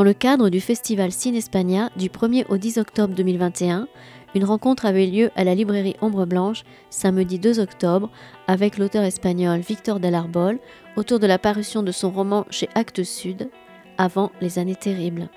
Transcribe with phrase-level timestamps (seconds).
[0.00, 3.86] Dans le cadre du festival Cinespania du 1er au 10 octobre 2021,
[4.34, 8.08] une rencontre avait lieu à la librairie Ombre Blanche samedi 2 octobre
[8.46, 10.58] avec l'auteur espagnol Victor Del Arbol
[10.96, 13.50] autour de la parution de son roman chez Actes Sud,
[13.98, 15.28] Avant les années terribles.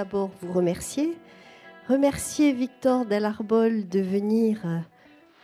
[0.00, 1.12] D'abord vous remercier.
[1.86, 4.78] Remercier Victor Delarbol de venir euh,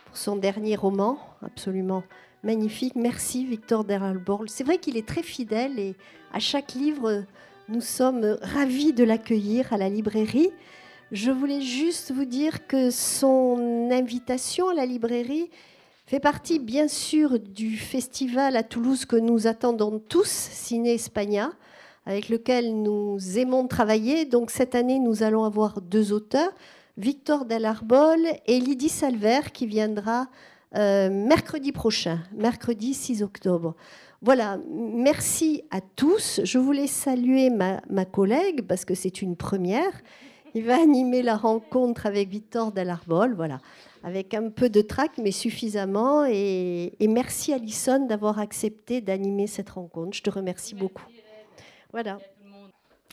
[0.07, 2.01] pour son dernier roman, absolument
[2.41, 2.95] magnifique.
[2.95, 4.49] Merci Victor Delarbol.
[4.49, 5.95] C'est vrai qu'il est très fidèle et
[6.33, 7.23] à chaque livre,
[7.69, 10.49] nous sommes ravis de l'accueillir à la librairie.
[11.11, 15.51] Je voulais juste vous dire que son invitation à la librairie
[16.07, 21.51] fait partie bien sûr du festival à Toulouse que nous attendons tous, Ciné Espagna
[22.07, 24.23] avec lequel nous aimons travailler.
[24.23, 26.51] Donc cette année, nous allons avoir deux auteurs,
[26.95, 30.27] Victor Delarbol et Lydie Salver, qui viendra
[30.77, 33.75] euh, mercredi prochain, mercredi 6 octobre.
[34.21, 36.39] Voilà, merci à tous.
[36.45, 39.91] Je voulais saluer ma, collègue parce que c'est une première.
[40.55, 43.59] Il va animer la rencontre avec Victor Delarbol, voilà,
[44.01, 46.25] avec un peu de trac, mais suffisamment.
[46.25, 50.15] Et, et merci Alison d'avoir accepté d'animer cette rencontre.
[50.15, 51.03] Je te remercie beaucoup.
[51.91, 52.19] Voilà.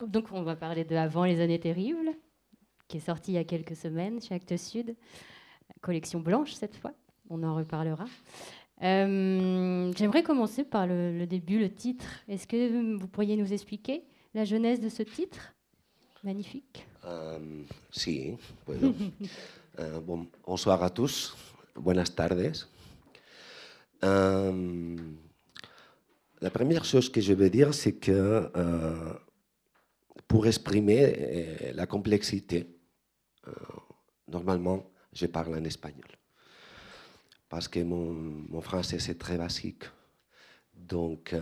[0.07, 2.11] Donc on va parler de Avant les années terribles,
[2.89, 4.97] qui est sorti il y a quelques semaines chez Actes Sud,
[5.81, 6.93] collection blanche cette fois,
[7.31, 8.07] on en reparlera.
[8.83, 12.07] Euh, j'aimerais commencer par le, début, le titre.
[12.29, 15.55] Est-ce que vous pourriez nous expliquer la genèse de ce titre?
[16.23, 16.87] Magnifique.
[17.05, 17.39] Euh,
[17.91, 18.95] si, bueno.
[19.81, 19.99] Euh,
[20.47, 21.37] bonsoir à tous,
[21.75, 22.53] buenas tardes.
[26.45, 29.15] La première chose que je veux dire, c'est que euh,
[30.29, 32.67] pour exprimer euh, la complexité,
[33.49, 33.53] euh,
[34.29, 34.85] normalement,
[35.15, 36.05] je parle en espagnol.
[37.49, 39.85] Parce que mon, français, c'est très basique.
[40.75, 41.35] Donc,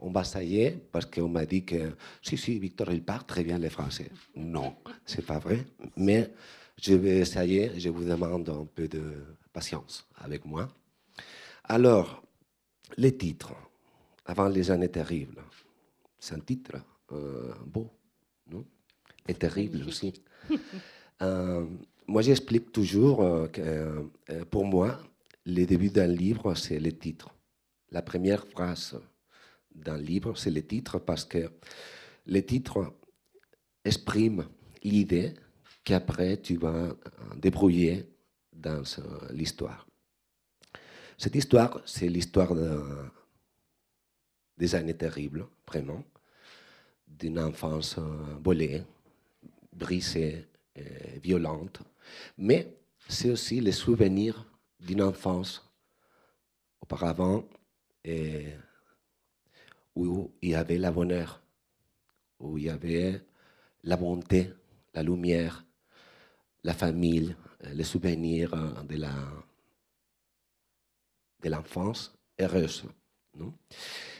[0.00, 3.58] on va essayer, parce qu'on m'a dit que si, si, Victor, il parle très bien
[3.60, 4.10] le français.
[4.34, 4.74] Non,
[5.06, 5.64] c'est pas vrai.
[5.96, 6.32] Mais
[6.80, 9.04] je vais essayer, je vous demande un peu de
[9.52, 10.68] patience avec moi.
[11.62, 12.24] Alors,
[12.96, 13.54] les titres
[14.24, 15.42] avant les années terribles.
[16.18, 16.76] C'est un titre
[17.12, 17.90] euh, beau,
[18.50, 18.64] non?
[19.28, 20.12] Et terrible aussi.
[21.20, 21.64] Euh,
[22.08, 24.98] moi, j'explique toujours euh, que pour moi,
[25.46, 27.32] le début d'un livre, c'est le titre.
[27.92, 28.98] La première phrase
[29.72, 31.48] d'un livre, c'est le titre parce que
[32.26, 32.92] le titre
[33.84, 34.48] exprime
[34.82, 35.34] l'idée
[35.84, 36.96] qu'après tu vas
[37.36, 38.04] débrouiller
[38.52, 38.82] dans
[39.30, 39.86] l'histoire.
[41.18, 43.12] Cette histoire, c'est l'histoire d'un
[44.62, 46.02] des années terribles, vraiment,
[47.06, 48.82] d'une enfance euh, volée,
[49.72, 50.46] brisée,
[51.22, 51.82] violente.
[52.38, 52.62] Mais
[53.08, 54.46] c'est aussi le souvenir
[54.80, 55.52] d'une enfance
[56.80, 57.44] auparavant
[59.94, 61.42] où il y avait la bonheur,
[62.38, 63.20] où il y avait
[63.82, 64.52] la bonté,
[64.94, 65.64] la lumière,
[66.62, 67.34] la famille,
[67.72, 69.14] les souvenirs euh, de la
[71.42, 72.84] de l'enfance heureuse.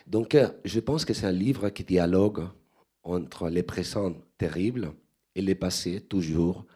[0.06, 2.48] Donc, euh, je pense que c'est un livre qui dialogue
[3.02, 4.92] entre les présents terribles
[5.34, 6.66] et les passés toujours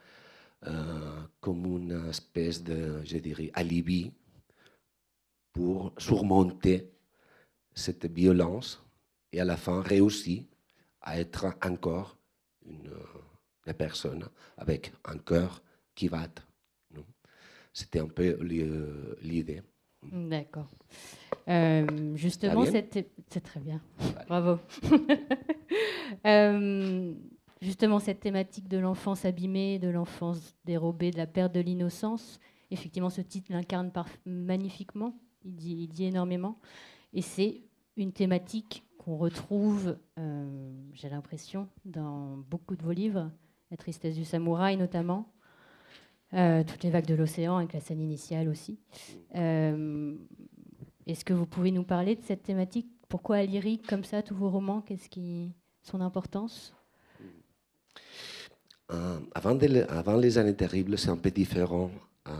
[0.66, 4.12] euh, comme une espèce de, je dirais, alibi
[5.52, 6.90] pour surmonter
[7.74, 8.82] cette violence
[9.32, 10.42] et à la fin réussir
[11.02, 12.16] à être encore
[12.66, 12.92] une,
[13.78, 15.62] personne avec un cœur
[15.94, 16.26] qui va.
[17.72, 18.38] C'était un peu
[19.20, 19.62] l'idée.
[20.12, 20.68] D'accord.
[21.48, 23.80] Euh, justement, c'est très bien.
[24.28, 24.58] Bravo.
[26.24, 27.12] Euh,
[27.60, 32.38] justement, cette thématique de l'enfance abîmée, de l'enfance dérobée, de la perte de l'innocence,
[32.70, 33.90] effectivement, ce titre l'incarne
[34.24, 35.18] magnifiquement.
[35.44, 36.58] Il dit, il dit énormément.
[37.12, 37.62] Et c'est
[37.96, 43.30] une thématique qu'on retrouve, euh, j'ai l'impression, dans beaucoup de vos livres,
[43.70, 45.28] La tristesse du samouraï notamment.
[46.30, 48.78] Toutes les vagues de l'océan avec la scène initiale aussi.
[49.32, 52.88] Est-ce que vous pouvez nous parler de cette thématique?
[53.08, 54.80] Pourquoi lyrique comme ça, tous vos romans?
[54.80, 55.52] Qu'est-ce qui
[55.82, 56.74] son importance
[58.92, 61.90] euh, avant, les années terribles, c'est un peu différent
[62.28, 62.32] euh,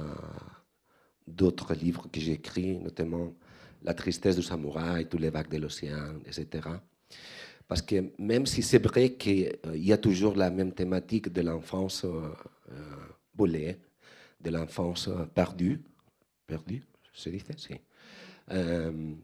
[1.26, 3.34] d'autres livres que j'ai écrits, notamment
[3.82, 6.68] La tristesse du samouraï, Tous les vagues de l'océan, etc.
[7.66, 12.06] Parce que même si c'est vrai qu'il y a toujours la même thématique de l'enfance
[13.38, 15.82] de l'enfance perdue,
[16.46, 16.84] perdue,
[17.26, 17.42] dit,
[18.52, 19.14] Euh,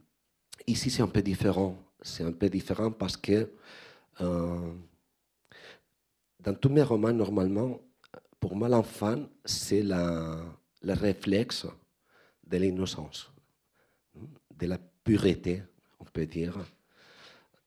[0.66, 1.76] ici, c'est un peu différent.
[2.00, 3.52] C'est un peu différent parce que
[4.20, 4.72] euh,
[6.40, 7.80] dans tous mes romans, normalement,
[8.40, 11.66] pour moi, l'enfant, c'est le réflexe
[12.44, 13.30] de l'innocence,
[14.58, 15.62] de la pureté,
[16.00, 16.58] on peut dire,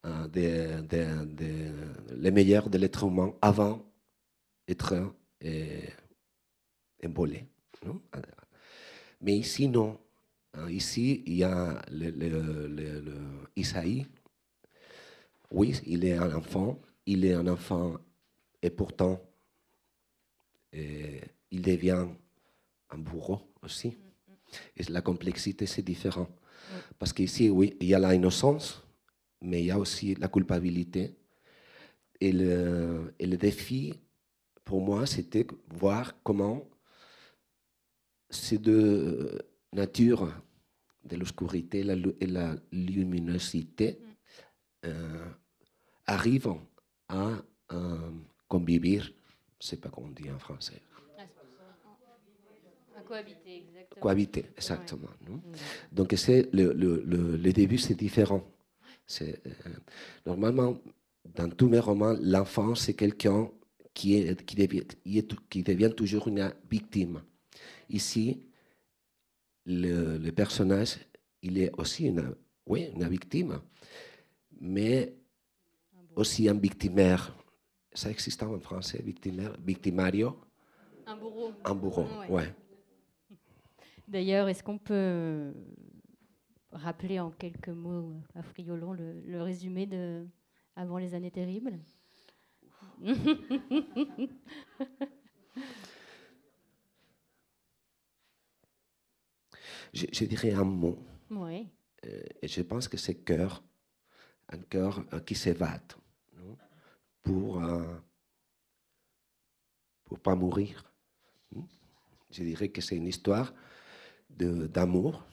[0.06, 3.82] euh, de, de, le meilleur de l'être humain avant
[4.68, 5.14] d'être
[9.22, 10.00] Mais ici, non.
[10.70, 13.18] Ici, il y a le, le,
[13.56, 14.06] Isaïe.
[15.52, 16.80] Oui, il est un enfant.
[17.06, 17.96] Il est un enfant
[18.62, 19.22] et pourtant,
[20.74, 22.08] il devient
[22.90, 23.98] un bourreau aussi.
[24.78, 26.28] Et la complexité, c'est différent.
[26.98, 28.84] Parce qu'ici, oui, il y a l'innocence,
[29.42, 31.16] mais il y a aussi la culpabilité.
[32.20, 33.94] Et le, et le défi,
[34.64, 36.64] pour moi, c'était voir comment
[38.30, 39.40] ces deux
[39.74, 40.32] natures
[41.04, 41.80] de l'obscurité
[42.20, 44.88] et la luminosité mm.
[44.88, 45.26] euh,
[46.08, 46.56] arrivent
[47.08, 47.32] à
[47.72, 48.12] euh,
[48.48, 49.06] convivre,
[49.62, 50.82] je sais pas comment on dit en français.
[52.98, 54.02] À cohabiter, exactement.
[54.02, 55.10] Cohabiter, exactement.
[55.28, 55.38] Mm.
[55.92, 58.44] Donc c'est le, le, le, début, c'est différent.
[59.06, 59.70] C'est, euh,
[60.26, 60.78] normalement,
[61.36, 63.50] dans tous mes romans, l'enfant, c'est quelqu'un
[63.94, 64.84] qui, est, qui, devient,
[65.50, 67.22] qui devient toujours une victime.
[67.90, 68.42] Ici,
[69.66, 70.98] le, personnage,
[71.42, 72.36] il est aussi une,
[72.66, 73.62] oui, une victime,
[74.60, 75.14] mais
[76.16, 77.36] aussi un victimaire.
[77.94, 80.38] Ça existe en français, victimaire, victimario?
[81.06, 81.52] Un bourreau.
[81.64, 82.54] Un bourreau, ouais.
[84.08, 85.54] D'ailleurs, est-ce qu'on peut
[86.72, 90.28] rappeler en quelques mots à Friolon le, le résumé de
[90.76, 91.80] Avant les années terribles?
[99.94, 100.98] je, dirais un mot.
[101.30, 101.68] Oui.
[102.06, 103.64] Euh, et je pense que c'est cœur,
[104.50, 105.94] un cœur euh, qui s'évade
[107.24, 107.96] pour ne euh,
[110.04, 110.92] pour pas mourir.
[111.52, 111.64] Hmm?
[112.30, 113.54] Je dirais que c'est une histoire
[114.30, 115.24] d'amour,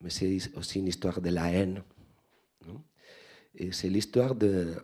[0.00, 1.82] mais c'est aussi une histoire de la haine.
[3.58, 4.76] Et c'est l'histoire de.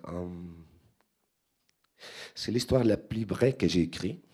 [2.35, 4.25] c'est l'histoire la plus vraie que j'ai écrite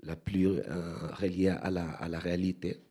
[0.00, 2.82] la plus euh, reliée à la, réalité.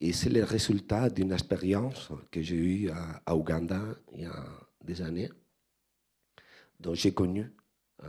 [0.00, 3.80] Et c'est le résultat d'une expérience que j'ai eue à, Ouganda
[4.12, 4.46] il y a
[4.82, 5.30] des années,
[6.78, 7.52] dont j'ai connu
[8.02, 8.08] euh,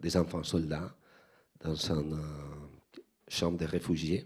[0.00, 0.96] des enfants soldats
[1.60, 4.24] dans une euh, chambre de réfugiés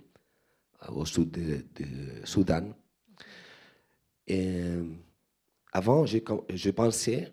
[0.88, 2.72] au sud de, de Soudan.
[4.26, 4.62] Et
[5.72, 6.18] avant, je,
[6.54, 7.30] je pensais,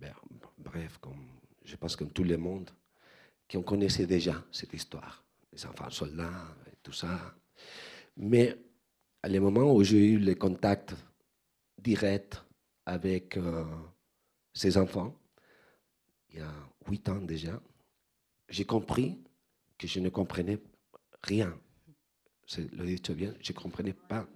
[0.00, 0.14] ben,
[0.58, 1.26] bref, comme,
[1.62, 2.70] je pense comme tout le monde,
[3.50, 7.34] qu'on connaissait déjà cette histoire, les enfants soldats et tout ça.
[8.16, 8.56] Mais
[9.22, 10.94] à le moment où j'ai eu le contact
[11.78, 12.42] direct
[12.84, 13.64] avec euh,
[14.52, 15.14] ces enfants,
[16.30, 16.52] il y a
[16.88, 17.60] huit ans déjà,
[18.48, 19.18] j'ai compris
[19.78, 20.58] que je ne comprenais
[21.22, 21.58] rien.
[22.46, 24.26] C'est le dit bien, je ne comprenais pas.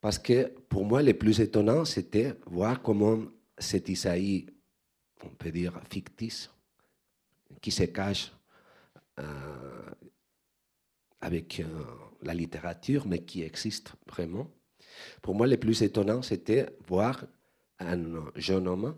[0.00, 3.24] Parce que pour moi, le plus étonnant, c'était voir comment
[3.58, 4.46] cet Isaïe,
[5.24, 6.50] on peut dire fictice,
[7.60, 8.32] qui se cache
[9.18, 9.90] euh,
[11.20, 11.64] avec euh,
[12.22, 14.50] la littérature, mais qui existe vraiment.
[15.22, 17.24] Pour moi, le plus étonnant, c'était voir
[17.78, 18.96] un jeune homme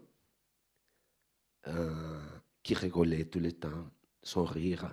[1.67, 2.21] euh,
[2.63, 3.91] qui rigolait tout le temps,
[4.23, 4.93] son rire,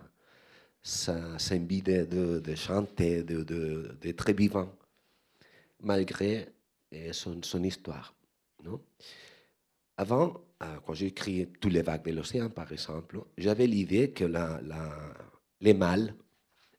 [0.82, 4.72] sa, de, chanter, de, vivant,
[5.82, 6.48] malgré
[7.12, 8.14] son, histoire.
[9.98, 14.26] Avant, quand j'ai écrit Tous les vagues de l'océan, par exemple, j'avais l'idée que
[15.62, 16.16] les mâles,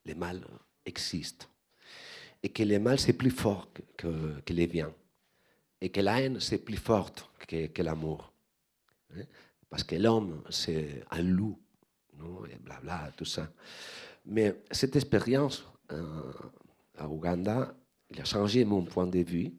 [0.04, 0.47] les mâles
[0.85, 1.47] existent.
[2.42, 4.92] Et que les mâles, c'est plus fort que, les biens.
[5.80, 8.33] Et que la haine, c'est plus forte que, que l'amour.
[9.14, 9.25] Hein.
[9.68, 11.59] Parce que l'homme, c'est un loup,
[12.18, 13.50] non et blabla, tout ça.
[14.25, 16.33] Mais cette expérience euh,
[16.97, 17.75] à Ouganda,
[18.11, 19.52] il a changé mon point de vue.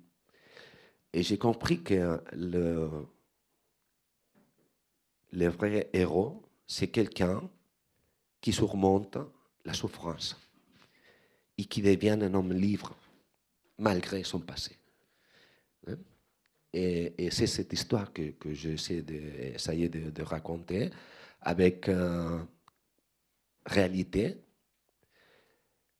[1.13, 2.89] Et j'ai compris que le,
[5.31, 7.49] le vrai héros, c'est quelqu'un
[8.41, 9.17] qui surmonte
[9.65, 10.37] la souffrance
[11.57, 12.95] et qui devient un homme libre
[13.77, 14.77] malgré son passé.
[15.87, 15.97] Hein?
[16.73, 20.91] Et, c'est cette histoire que, j'essaie de, raconter
[21.41, 22.39] avec euh,
[23.65, 24.37] réalité,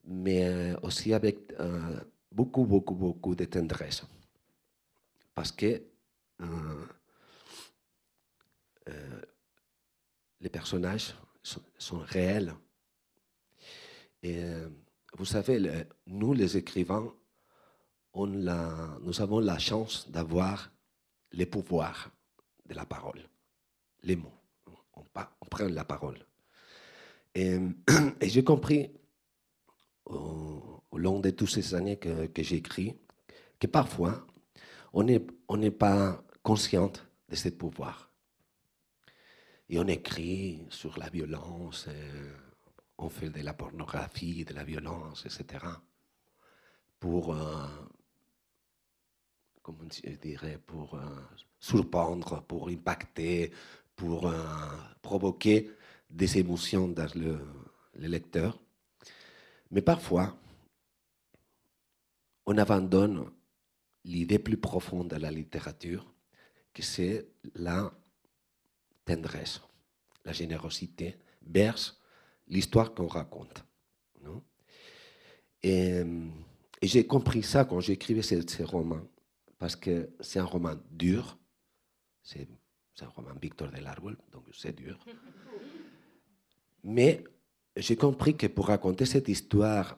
[0.05, 1.99] mais aussi avec euh,
[2.31, 4.03] beaucoup, beaucoup, beaucoup de tendresse.
[5.33, 5.81] Parce que
[6.41, 6.85] euh,
[8.87, 9.21] euh,
[10.39, 12.53] les personnages sont, réels.
[14.21, 14.69] Et euh,
[15.17, 17.13] vous savez, nous les écrivains,
[18.15, 20.71] la, nous avons la chance d'avoir
[21.31, 22.11] les pouvoirs
[22.65, 23.21] de la parole,
[24.03, 24.33] les mots.
[24.95, 26.17] On, prend la parole.
[27.35, 27.59] Et,
[28.21, 28.91] j'ai compris
[30.05, 32.95] au, long de toutes ces années que, que j'écris
[33.59, 34.25] que parfois,
[34.93, 38.06] on n'est pas consciente de ce pouvoir.
[39.69, 42.33] Et on écrit sur la violence, euh,
[42.97, 45.65] on fait de la pornographie, de la violence, etc.
[46.99, 47.67] Pour, euh,
[49.61, 51.05] comment je pour euh,
[51.59, 53.51] surprendre, pour impacter,
[53.95, 54.31] pour
[55.01, 55.71] provoquer
[56.09, 57.39] des émotions dans le,
[57.95, 58.59] le lecteur.
[59.71, 60.37] Mais parfois,
[62.45, 63.29] on abandonne
[64.05, 66.13] l'idée plus profonde de la littérature,
[66.73, 67.91] que c'est la
[69.07, 69.61] tendresse,
[70.25, 71.77] la générosité vers
[72.47, 73.63] l'histoire qu'on raconte.
[75.63, 76.03] et,
[76.83, 79.07] j'ai compris ça quand j'écrivais ces, ces, romans,
[79.57, 81.39] parce que c'est un roman dur,
[82.21, 82.47] c'est
[83.01, 84.99] un roman Victor de l'Arbol, donc c'est dur.
[86.83, 87.23] Mais
[87.75, 89.97] j'ai compris que pour raconter cette histoire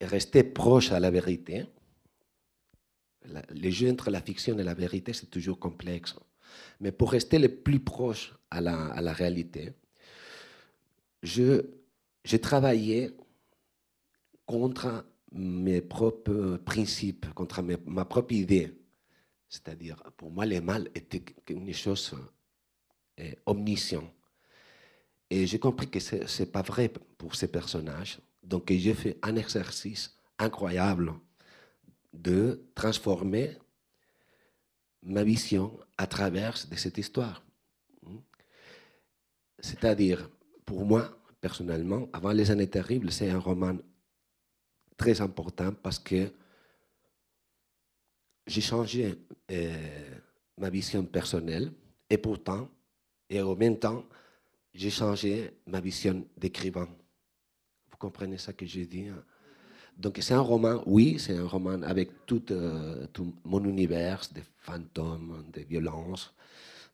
[0.00, 1.66] et rester proche à la vérité,
[3.50, 6.14] les jeux entre la fiction et la vérité, c'est toujours complexe.
[6.80, 9.72] Mais pour rester le plus proche à la, réalité,
[11.22, 13.10] j'ai travaillé
[14.46, 18.74] contre mes propres principes, contre ma propre idée.
[19.48, 22.14] C'est-à-dire, pour moi, le mal était une chose
[23.20, 24.12] euh, omnisciente.
[25.28, 28.18] Et j'ai compris que ce n'est pas vrai pour ces personnages.
[28.42, 31.12] Donc j'ai fait un exercice incroyable
[32.12, 33.56] de transformer
[35.02, 37.42] ma vision à travers de cette histoire.
[39.58, 40.28] C'est-à-dire,
[40.64, 43.76] pour moi, personnellement, Avant les années terribles, c'est un roman
[44.96, 46.30] très important parce que
[48.46, 49.14] j'ai changé
[49.50, 50.18] euh,
[50.58, 51.72] ma vision personnelle
[52.08, 52.68] et pourtant,
[53.28, 54.04] et en même temps,
[54.74, 56.88] j'ai changé ma vision d'écrivain.
[57.90, 59.24] Vous comprenez ça que je dis hein?
[60.00, 64.40] Donc c'est un roman, oui, c'est un roman avec tout, euh, tout, mon univers de
[64.56, 66.32] fantômes, de violences,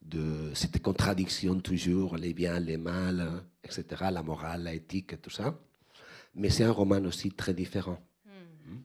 [0.03, 5.57] de cette contradiction toujours, les biens, les mal, etc., la morale, l'éthique, tout ça.
[6.35, 7.99] Mais c'est un roman aussi très différent.
[8.25, 8.73] Hmm.
[8.73, 8.83] Hmm.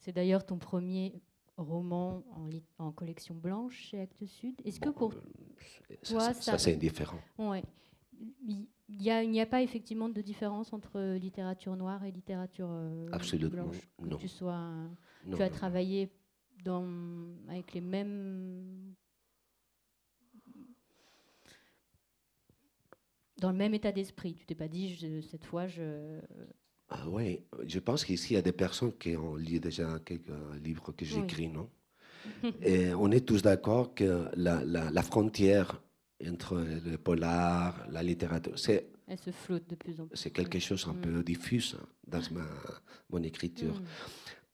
[0.00, 1.22] C'est d'ailleurs ton premier
[1.56, 4.54] roman en, en, collection blanche chez Actes Sud.
[4.64, 7.20] Est-ce que pour euh, toi, ça, ça c'est indifférent.
[7.38, 7.62] Ouais
[8.98, 13.88] il n'y a, pas effectivement de différence entre littérature noire et littérature euh, Absolument, blanche.
[14.02, 14.16] Non.
[14.16, 14.72] Tu, sois,
[15.34, 16.10] tu as travaillé
[16.64, 16.86] dans,
[17.48, 18.94] avec les mêmes.
[23.38, 24.34] dans le même état d'esprit.
[24.34, 26.20] Tu t'es pas dit, cette fois, je.
[26.90, 30.28] Ah oui, je pense qu'ici, il y a des personnes qui ont lu déjà quelques
[30.62, 31.70] livres que j'écris, non?
[32.62, 35.80] Et on est tous d'accord que la, la, la frontière
[36.28, 38.58] entre le polar, la littérature.
[38.58, 40.16] C'est, Elle se flotte de plus en plus.
[40.16, 41.00] C'est quelque chose un mm.
[41.00, 42.46] peu diffus dans ma,
[43.10, 43.74] mon écriture.
[43.74, 43.84] Mm.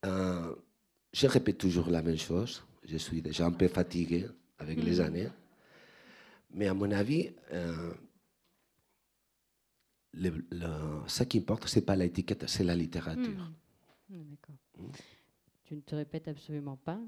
[0.06, 0.54] Euh,
[1.12, 2.62] je répète toujours la même chose.
[2.84, 4.26] Je suis déjà un peu fatigué
[4.58, 5.04] avec les mm.
[5.04, 5.28] années.
[6.50, 7.92] Mais à mon avis, euh,
[10.14, 10.32] le,
[11.06, 13.50] ce qui importe, ce n'est pas l'étiquette, c'est la littérature.
[14.08, 14.54] D'accord.
[15.64, 17.00] Tu ne te répètes absolument pas.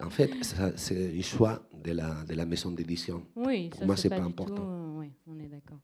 [0.00, 0.30] en fait,
[0.76, 3.22] c'est le choix de la, de la maison d'édition.
[3.36, 4.62] Oui, Pour moi, ce n'est pas, important.
[4.62, 5.78] Euh, oui, on est d'accord.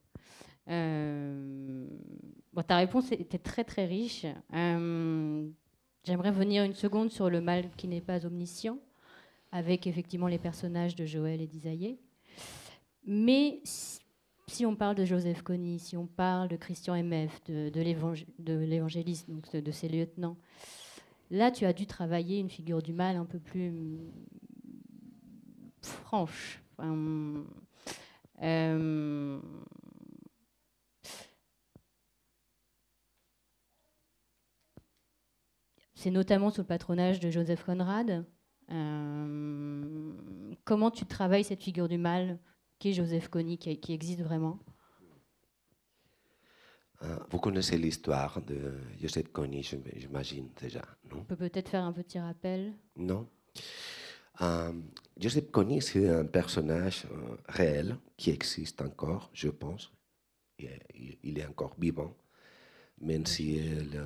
[0.68, 1.86] Euh,
[2.52, 4.26] bon, ta réponse était très très riche.
[4.54, 5.48] Euh,
[6.04, 8.78] j'aimerais venir une seconde sur le mal qui n'est pas omniscient,
[9.52, 11.98] avec effectivement les personnages de Joël et d'Isaïe.
[13.06, 18.64] Mais si, on parle de Joseph Kony, si on parle de Christian M.F., de, de
[18.64, 20.36] l'évangéliste, donc de, de ses lieutenants,
[21.30, 23.72] Là, tu as dû travailler une figure du mal un peu plus
[25.88, 26.62] franche.
[26.80, 27.42] Euh,
[35.94, 38.24] c'est notamment sous le patronage de Joseph Conrad.
[38.70, 40.12] Euh,
[40.64, 42.38] comment tu travailles cette figure du mal
[42.78, 44.60] qui est Joseph Kony, qui existe vraiment?
[47.02, 51.18] Euh, vous connaissez l'histoire de Joseph Kony, j'imagine déjà, non?
[51.20, 52.74] On peut peut-être faire un petit rappel?
[52.96, 53.28] Non.
[54.40, 54.72] Euh,
[55.18, 59.92] Joseph Kony, c'est un personnage euh, réel qui existe encore, je pense.
[60.58, 62.16] Il, est encore vivant,
[63.00, 63.96] même s'il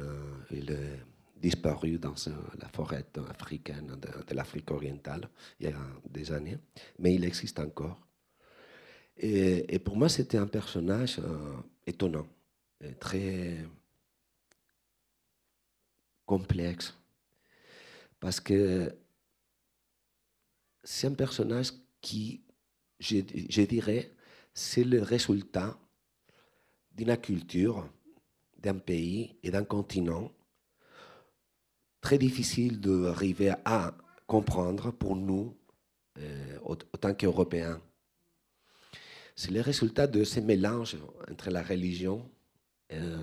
[0.50, 1.00] il est
[1.36, 2.14] disparu dans
[2.60, 5.78] la forêt africaine de, l'Afrique orientale il y a
[6.10, 6.58] des années,
[6.98, 7.98] mais il existe encore.
[9.16, 11.18] Et, et pour moi, c'était un personnage
[11.86, 12.26] étonnant
[13.00, 13.64] très
[16.26, 16.94] complexe.
[18.20, 18.94] Parce que
[20.82, 22.42] c'est un personnage qui,
[22.98, 24.10] je, dirais,
[24.52, 25.78] c'est le résultat
[26.92, 27.88] d'une culture,
[28.58, 30.30] d'un pays et d'un continent
[32.00, 33.96] très difficile d'arriver à
[34.26, 35.56] comprendre pour nous,
[36.18, 37.80] euh, autant qu'Européens.
[39.34, 40.96] C'est le résultat de ce mélange
[41.30, 42.28] entre la religion,
[42.92, 43.16] euh,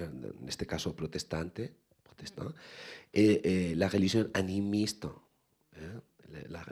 [0.00, 1.60] en este caso protestante,
[2.02, 2.52] protestant,
[3.12, 5.06] et, la religion animiste,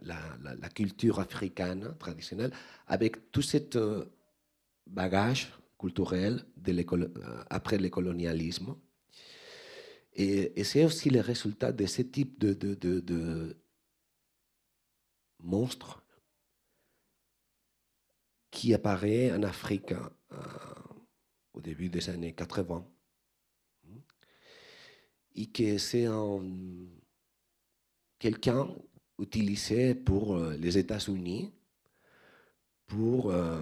[0.09, 2.53] la, culture africaine traditionnelle,
[2.87, 4.05] avec tout ce euh,
[4.87, 8.77] bagage culturel euh, après le colonialisme.
[10.15, 13.57] Et, c'est aussi le résultat de ce type de,
[15.41, 16.03] monstre
[18.51, 20.37] qui apparaît en Afrique euh,
[21.53, 22.85] au début des années 80
[25.37, 26.43] et que c'est un,
[28.19, 28.69] quelqu'un
[29.19, 31.53] utilisé pour euh, les États-Unis
[32.87, 33.59] pour euh,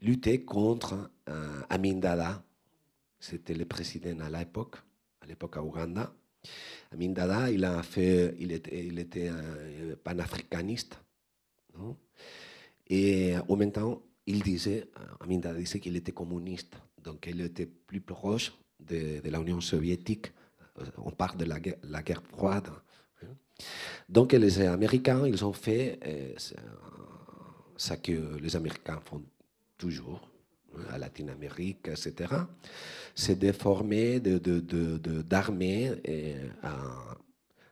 [0.00, 2.42] lutter contre euh, Amin Dada.
[3.20, 4.76] C'était le président à l'époque,
[5.20, 6.12] à l'époque à Ouganda.
[6.90, 10.98] Amin Dada, il, a fait, il était, il était un panafricaniste.
[12.88, 14.88] Et en même temps, il disait,
[15.20, 16.76] Amin Dada disait qu'il était communiste.
[17.02, 20.32] Donc il était plus proche de, de la soviétique.
[20.98, 22.68] On parle de la guerre froide.
[24.08, 26.34] Donc les Américains, ils ont fait euh,
[27.76, 29.22] ce que les Américains font
[29.78, 30.30] toujours
[30.76, 32.34] hein, à Latine-Amérique, etc.
[33.14, 36.30] C'est de former d'armées de, de,
[36.64, 36.70] euh,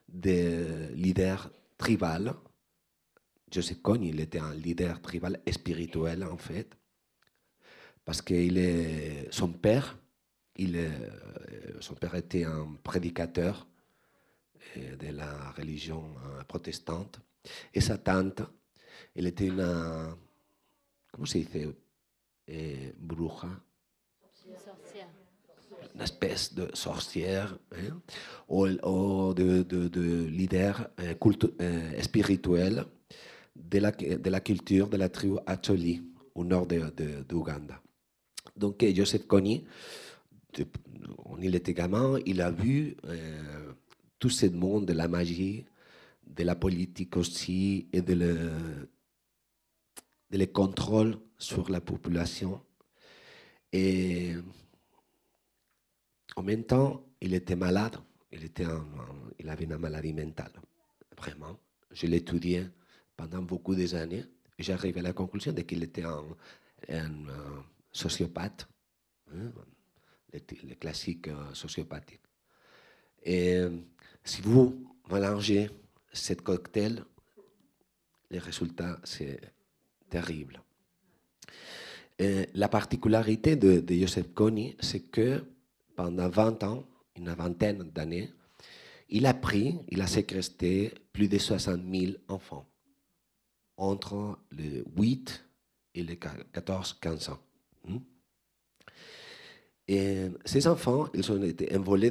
[0.08, 0.64] des
[0.94, 2.36] leaders tribaux.
[3.50, 6.70] Joseph Kony, il était un leader tribal spirituel en fait,
[8.04, 8.34] parce que
[9.30, 9.98] son père,
[10.58, 10.88] euh,
[11.80, 13.66] son père était un prédicateur
[14.76, 17.20] de la religion euh, protestante.
[17.74, 18.42] Et sa tante,
[19.14, 20.16] elle était une,
[21.12, 21.48] comment se dit,
[22.48, 23.48] eh, bruja,
[25.94, 28.00] une espèce de sorcière hein,
[28.48, 31.14] ou, de, de, de leader euh,
[31.60, 32.84] euh, spirituel
[33.54, 36.02] de la, de culture de la tribu Acholi
[36.34, 37.80] au nord d'Ouganda.
[38.56, 39.64] Donc Joseph Kony,
[40.54, 43.41] quand il était gamin, il a vu euh,
[44.22, 45.66] tout ce monde de la magie,
[46.24, 48.34] de la politique aussi et de le,
[50.30, 52.62] de le contrôle sur la population.
[53.72, 54.36] Et
[56.36, 57.96] en même temps, il était malade,
[58.30, 58.64] il, était
[59.40, 60.52] il avait une maladie mentale,
[61.18, 61.58] vraiment.
[61.90, 62.70] Je l'étudiais
[63.16, 64.24] pendant beaucoup d'années
[64.56, 67.16] et j'arrive à la conclusion qu'il était un,
[67.90, 68.68] sociopathe,
[69.34, 69.50] hein,
[70.32, 72.22] le, classique euh, sociopathique.
[74.24, 75.70] Si vous mélangez
[76.12, 77.04] cette cocktail,
[78.30, 79.40] les résultats, c'est
[80.08, 80.62] terrible.
[82.54, 85.44] La particularité de, de Joseph Kony, c'est que
[85.96, 86.84] pendant 20 ans,
[87.16, 88.30] une vingtaine d'années,
[89.08, 92.66] il a pris, il a séquestré plus de 60 000 enfants
[93.76, 95.44] entre les 8
[95.94, 97.38] et les 14-15 ans.
[97.86, 97.98] Hmm?
[99.88, 102.10] Et ces enfants, ils ont été envolés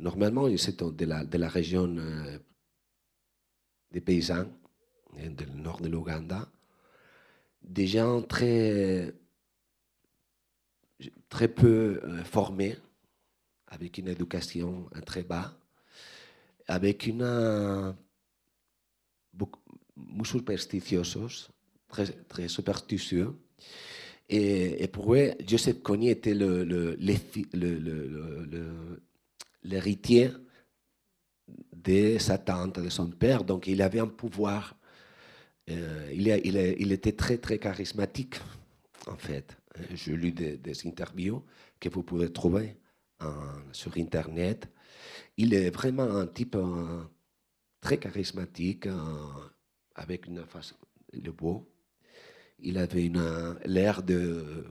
[0.00, 2.38] normalement, ils sont de la, région euh,
[3.90, 4.46] des paysans,
[5.18, 6.50] hein, du nord de l'Ouganda,
[7.62, 9.12] des gens très,
[11.28, 12.76] très peu euh, formés,
[13.68, 15.54] avec une éducation très bas,
[16.66, 17.92] avec une euh,
[19.32, 19.60] beaucoup,
[20.24, 21.50] superstitiosos,
[21.88, 23.34] très, très superstitieux.
[24.28, 26.34] Et, pour eux, Joseph Kony était
[29.62, 30.30] l'héritier
[31.72, 34.76] de sa tante, de son père, donc il avait un pouvoir.
[35.70, 38.36] Euh, il, était très, très charismatique,
[39.06, 39.56] en fait.
[39.92, 41.44] J'ai lu des, interviews
[41.78, 42.76] que vous pouvez trouver
[43.72, 44.68] sur Internet.
[45.36, 46.56] Il est vraiment un type
[47.80, 48.88] très charismatique,
[49.94, 50.74] avec une face,
[51.12, 51.71] le beau
[52.62, 53.10] il avait
[53.64, 54.64] l'air de,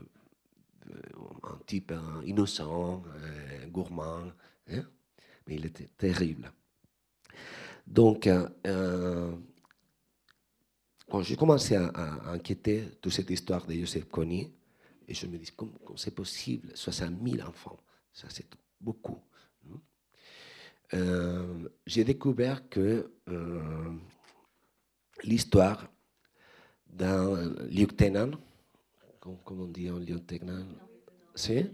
[1.66, 1.92] type
[2.24, 3.02] innocent,
[3.70, 4.32] gourmand,
[4.70, 4.84] hein,
[5.46, 6.52] mais il était terrible.
[7.86, 9.32] Donc, euh, euh,
[11.10, 14.52] quand j'ai commencé à, à, enquêter toute cette histoire de Joseph Kony,
[15.08, 17.78] et je me dis, comment, c'est possible 60 000 enfants,
[18.12, 18.46] ça c'est
[18.80, 19.18] beaucoup.
[19.66, 19.80] Hein.
[20.94, 23.10] Euh, j'ai découvert que
[25.24, 25.88] l'histoire
[26.92, 28.30] d'un lieutenant,
[29.20, 30.66] comme on dit un lieutenant,
[31.34, 31.64] ¿sí?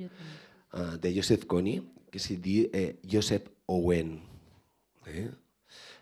[0.75, 2.69] Uh, de Joseph Kony, qui se dit
[3.05, 4.21] Joseph Owen.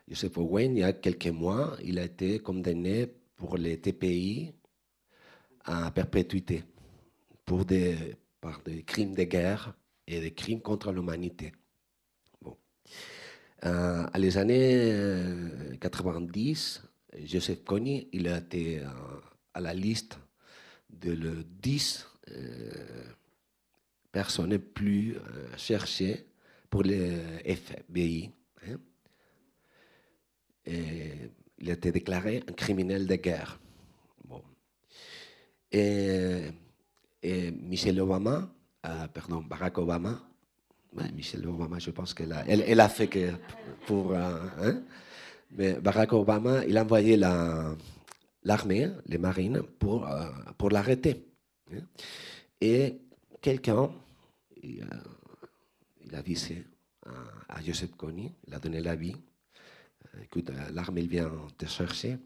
[0.09, 4.53] Joseph Owen, il y a quelques mois, il a été condamné pour les TPI
[5.65, 6.65] à perpétuité
[7.45, 9.75] pour des, par des crimes de guerre
[10.07, 11.53] et des crimes contre l'humanité.
[12.43, 12.57] Bon.
[13.65, 16.89] Euh, à les années 90, euh,
[17.25, 18.89] Joseph Kony, il a été euh,
[19.55, 20.19] à la liste
[20.91, 22.07] de le 10
[24.11, 25.17] personnes plus
[25.57, 26.27] cherchées
[26.69, 28.31] pour les FBI.
[28.67, 28.79] Hein.
[31.59, 33.61] Il a été déclaré un criminel de guerre.
[35.71, 36.49] Et,
[37.23, 38.51] et Michelle Obama,
[38.83, 40.21] pardon, Barack Obama,
[41.15, 43.33] Michelle Obama, je pense qu'elle a, elle, a fait que
[43.87, 44.15] pour.
[44.15, 44.83] Hein.
[45.51, 50.09] Mais Barack Obama, il a envoyé l'armée, les marines, pour,
[50.59, 51.27] pour l'arrêter.
[52.61, 53.01] Et
[53.41, 53.91] quelqu'un,
[54.63, 54.87] il,
[56.15, 56.65] a visé
[57.49, 59.17] à, Joseph Kony, il a donné la vie.
[60.23, 62.19] Écoute, l'armée vient te chercher.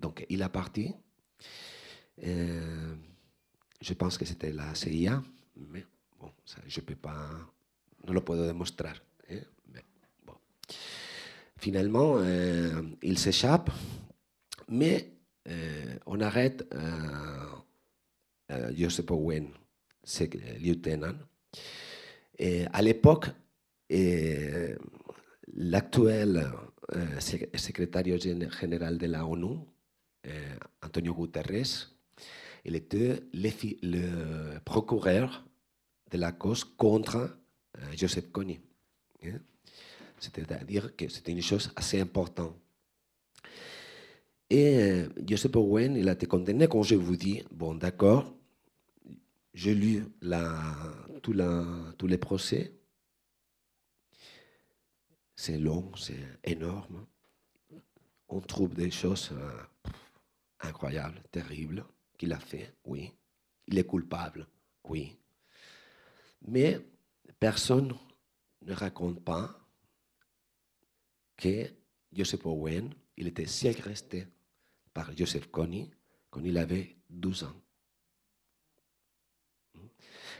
[0.00, 0.92] donc, il a parti.
[2.18, 2.94] je
[3.96, 5.22] pense que c'était la CIA,
[5.56, 5.84] mais
[6.18, 7.28] bon, ça, je ne peux pas
[8.06, 9.02] no lo puedo demostrar.
[9.28, 9.44] ¿eh?
[10.24, 10.36] Bon.
[11.64, 13.70] Finalement, euh, il s'échappe,
[14.68, 15.14] mais
[15.48, 19.48] euh, on arrête euh, Joseph Owen,
[20.60, 21.14] lieutenant.
[22.38, 23.28] Et à l'époque,
[25.54, 26.52] l'actuel
[27.56, 29.56] secrétaire général de la ONU,
[30.82, 31.94] Antonio Guterres,
[32.66, 35.46] il était le, procureur
[36.10, 37.38] de la cause contre
[37.96, 38.60] Joseph Kony.
[40.18, 42.56] C'est-à-dire que c'était une chose assez importante.
[44.50, 48.34] Et euh, Joseph Owen, il a été condamné, comme je vous dis, bon d'accord,
[49.52, 50.60] j'ai lu la,
[51.28, 51.64] la,
[51.96, 52.72] tous les procès.
[55.36, 57.06] C'est long, c'est énorme.
[58.28, 59.90] On trouve des choses euh,
[60.60, 61.84] incroyables, terribles
[62.16, 63.12] qu'il a fait, oui.
[63.66, 64.46] Il est coupable,
[64.84, 65.16] oui.
[66.46, 66.78] Mais
[67.40, 67.94] personne
[68.62, 69.63] ne raconte pas
[71.36, 71.70] que
[72.12, 74.28] Joseph Owen, il était séquestré
[74.92, 75.90] par Joseph Kony
[76.30, 77.60] quand il avait 12 ans.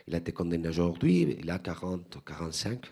[0.06, 2.86] Il a été condamné aujourd'hui, il a 40, 45.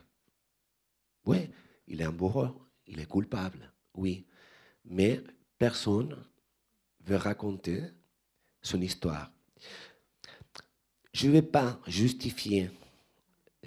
[1.26, 1.50] Oui,
[1.86, 4.26] il est un bourreau, il est coupable, oui.
[4.84, 5.22] Mais
[5.58, 6.16] personne
[7.00, 7.82] veut raconter
[8.62, 9.30] son histoire.
[11.12, 12.70] Je ne vais pas justifier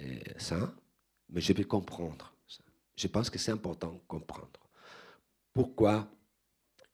[0.00, 0.74] euh, ça,
[1.28, 2.35] mais je vais comprendre.
[2.96, 4.60] Je pense que c'est important de comprendre.
[5.52, 6.08] Pourquoi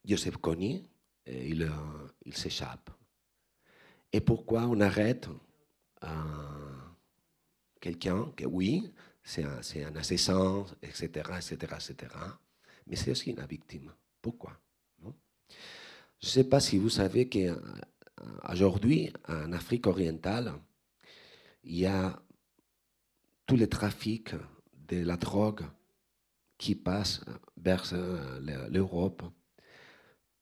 [0.05, 0.85] Joseph Kony,
[1.29, 1.69] euh, il, euh,
[2.25, 2.89] il s'échappe
[4.11, 5.29] Et pourquoi on arrête
[7.79, 8.91] quelqu'un que, oui,
[9.23, 12.13] c'est un, un, assassin, etc., etc., etc.,
[12.87, 13.93] mais c'est aussi une victime.
[14.21, 14.59] Pourquoi
[15.01, 20.53] Je ne sais pas si vous savez qu'aujourd'hui, en Afrique orientale,
[21.63, 22.21] il y a
[23.45, 24.35] tous les trafics
[24.73, 25.63] de la drogue
[26.63, 27.19] qui passent
[27.57, 29.21] vers euh, l'Europe,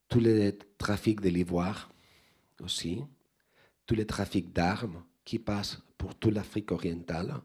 [0.07, 1.91] tous les trafics de l'ivoire
[2.59, 3.01] aussi,
[3.87, 7.41] tous les trafics d'armes qui passent pour toute l'Afrique orientale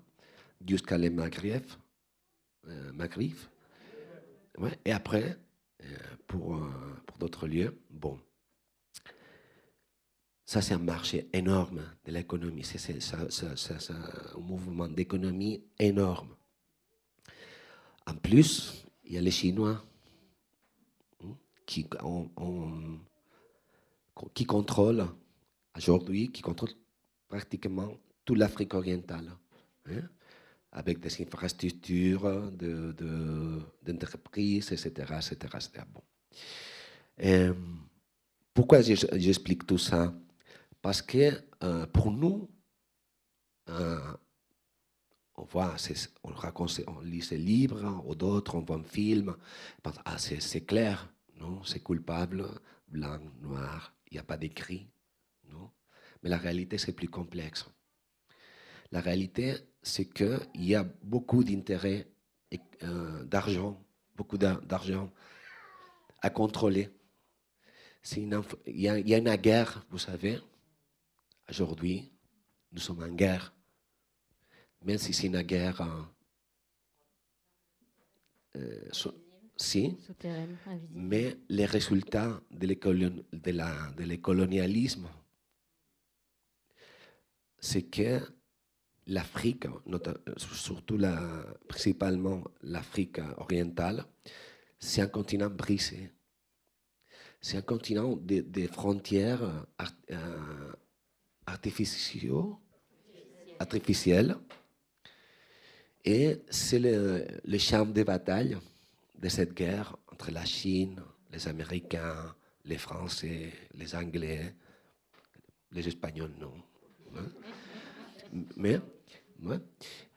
[0.68, 1.64] jusqu'à les Maghreb,
[2.66, 3.38] euh, Maghreb.
[4.84, 5.38] et après,
[5.82, 5.86] euh,
[6.26, 6.60] pour
[7.18, 8.20] d'autres lieux, bon.
[10.44, 12.62] Ça, c'est un marché énorme de l'économie.
[12.62, 12.92] C'est
[13.90, 16.36] un mouvement d'économie énorme.
[18.06, 19.84] En plus, il y a les Chinois
[21.22, 21.86] hein, qui,
[24.34, 25.06] qui contrôlent
[25.76, 26.74] aujourd'hui, qui contrôlent
[27.28, 27.92] pratiquement
[28.24, 29.30] toute l'Afrique orientale,
[29.86, 30.02] hein,
[30.72, 32.52] avec des infrastructures
[33.82, 35.84] d'entreprises, de, etc., etc.,
[38.52, 40.14] pourquoi j'explique tout ça?
[40.80, 41.30] Parce que
[41.62, 42.48] euh, pour nous,
[43.68, 44.00] euh,
[45.36, 45.76] on voit,
[46.22, 49.36] on raconte, on lit ces livres, ou d'autres, on voit un film,
[50.04, 52.46] ah, c'est clair, non, c'est coupable,
[52.88, 54.88] blanc, noir, il n'y a pas d'écrit,
[55.50, 55.70] non?
[56.22, 57.66] Mais la réalité, c'est plus complexe.
[58.92, 62.06] La réalité, c'est qu'il y a beaucoup d'intérêts,
[62.82, 63.82] euh, d'argent,
[64.16, 65.12] beaucoup d'argent
[66.22, 66.88] à contrôler.
[68.16, 68.32] il,
[68.66, 70.40] y y a une guerre, vous savez,
[71.48, 72.10] Aujourd'hui,
[72.72, 73.55] nous sommes en guerre.
[74.86, 75.82] Même si c'est une guerre
[78.56, 78.88] euh,
[79.56, 79.96] si,
[80.92, 85.08] mais les résultats de, de, colonialisme,
[87.58, 88.20] c'est que
[89.08, 89.66] l'Afrique,
[90.36, 94.04] surtout la, principalement l'Afrique orientale,
[94.78, 96.12] c'est un continent brisé.
[97.40, 99.66] C'est un continent des frontières
[100.10, 100.72] euh,
[101.46, 104.36] artificielles.
[106.06, 108.56] Et c'est le, le champ de bataille
[109.18, 114.54] de cette guerre entre la Chine, les Américains, les Français, les Anglais,
[115.72, 116.52] les Espagnols, non.
[117.16, 117.26] Hein?
[118.56, 118.80] Mais,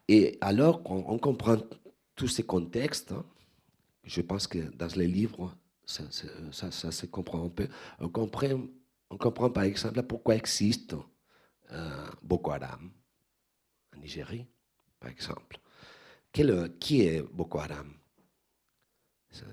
[0.08, 1.58] Et alors, on, comprend
[2.16, 3.12] tous ces contextes.
[3.12, 3.26] Hein.
[4.04, 7.68] Je pense que dans les livres, ça, se comprend un peu.
[8.00, 10.96] On comprend, par exemple pourquoi existe
[11.72, 12.92] euh, Boko Haram
[13.96, 14.48] en Nigerie,
[15.00, 15.60] par exemple.
[16.32, 17.94] Quel, qui est Boko Haram?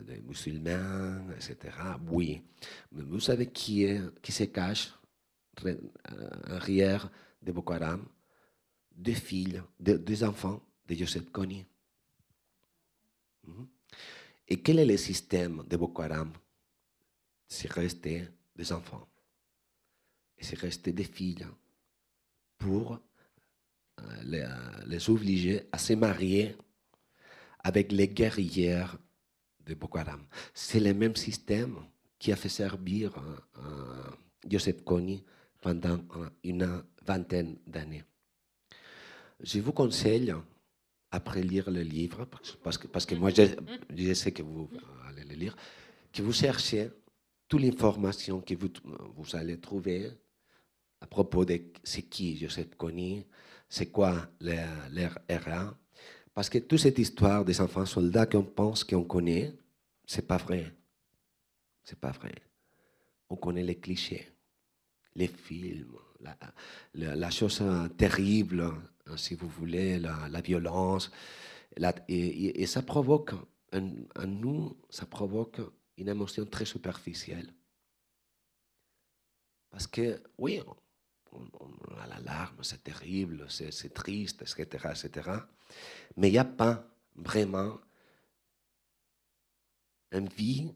[0.07, 1.75] Des musulmans, etc.
[2.11, 2.43] Oui.
[2.93, 4.95] Mais vous savez qui, est, qui se cache
[6.45, 7.11] arrière
[7.43, 8.07] de Boko Haram?
[8.95, 11.65] Deux filles, deux, enfants de Joseph Kony.
[13.45, 13.69] Mhm.
[14.49, 16.33] Et quel est le système de Boko Haram?
[17.49, 19.07] C'est resté des enfants.
[20.39, 21.47] C'est resté des filles
[22.59, 22.99] pour
[24.01, 24.47] euh, les,
[24.87, 26.57] les obliger à se marier
[27.67, 28.97] avec les guerrières
[29.67, 30.25] de Boko Haram.
[30.55, 31.77] C'est le même système
[32.17, 34.05] qui a fait servir euh,
[34.49, 35.25] Joseph Kony
[35.61, 35.99] pendant
[36.45, 38.05] une vingtaine d'années.
[39.41, 40.33] Je vous conseille,
[41.11, 42.29] après lire le livre,
[42.63, 44.71] parce que, parce que moi je, sais que vous
[45.09, 45.57] allez le lire,
[46.13, 46.89] que vous cherchiez
[47.49, 48.69] toute l'information que vous,
[49.17, 50.13] vous allez trouver
[51.01, 53.27] à propos de c'est qui Joseph Kony,
[53.69, 55.77] c'est quoi l'RA,
[56.37, 59.55] parce que toute cette histoire des enfants soldats qu'on pense qu'on connaît,
[60.05, 60.71] c'est pas vrai.
[61.83, 62.35] C'est pas vrai.
[63.31, 64.29] On connaît les clichés,
[65.15, 65.97] les films,
[66.93, 67.65] la, chose
[67.97, 71.11] terrible, hein, si vous voulez, la, violence.
[72.07, 73.33] et, ça provoque
[73.73, 75.63] en, nous, ça provoque
[75.97, 77.51] une émotion très superficielle.
[79.71, 80.61] Parce que, oui,
[81.33, 85.31] on, a la larme, c'est terrible, c'est triste, etc., etc.
[86.17, 87.79] Mais il n'y a pas vraiment
[90.13, 90.73] envie,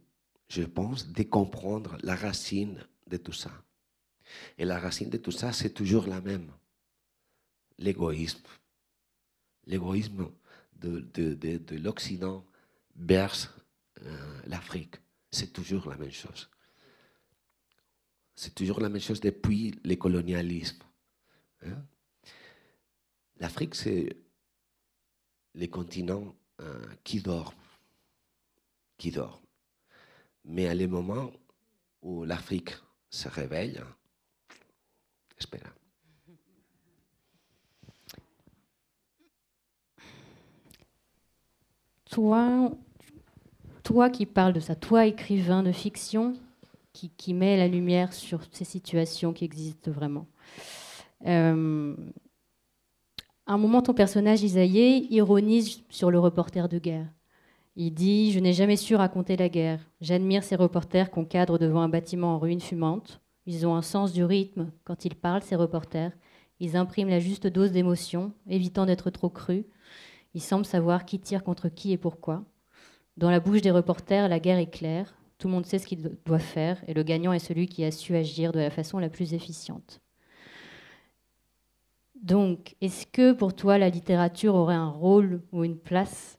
[0.48, 3.52] je pense, de comprendre la racine de tout ça.
[4.58, 6.52] Et la racine de tout ça, c'est toujours la même.
[7.78, 8.42] L'égoïsme.
[9.66, 10.30] L'égoïsme
[10.76, 12.44] de, de, l'Occident
[12.94, 13.50] berce
[14.02, 14.96] euh, l'Afrique.
[15.30, 16.50] C'est toujours la même chose.
[18.34, 20.82] C'est toujours la même chose depuis le colonialisme.
[21.62, 21.82] Hein.
[23.38, 24.16] L'Afrique, c'est
[25.54, 27.54] les continents euh, qui dorment,
[28.98, 29.40] qui dorment.
[30.44, 31.32] Mais à le moment
[32.02, 32.74] où l'Afrique
[33.10, 33.80] se réveille,
[35.38, 35.74] espère.
[42.10, 42.70] Toi,
[43.84, 46.34] toi qui parles de ça, toi écrivain de fiction,
[47.08, 50.26] qui, met la lumière sur ces situations qui existent vraiment.
[51.26, 51.94] Euh,
[53.46, 57.08] à un moment, ton personnage Isaïe ironise sur le reporter de guerre.
[57.76, 59.80] Il dit Je n'ai jamais su raconter la guerre.
[60.00, 63.20] J'admire ces reporters qu'on cadre devant un bâtiment en ruine fumante.
[63.46, 66.12] Ils ont un sens du rythme quand ils parlent, ces reporters.
[66.60, 69.64] Ils impriment la juste dose d'émotion, évitant d'être trop crus.
[70.34, 72.44] Ils semblent savoir qui tire contre qui et pourquoi.
[73.16, 75.14] Dans la bouche des reporters, la guerre est claire.
[75.40, 77.90] Tout le monde sait ce qu'il doit faire et le gagnant est celui qui a
[77.90, 80.02] su agir de la façon la plus efficiente.
[82.22, 86.38] Donc, est-ce que pour toi, la littérature aurait un rôle ou une place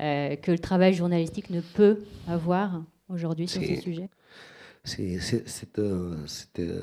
[0.00, 4.10] euh, que le travail journalistique ne peut avoir aujourd'hui sur ces sujets
[4.82, 5.18] C'est
[5.78, 6.16] euh,
[6.58, 6.82] euh,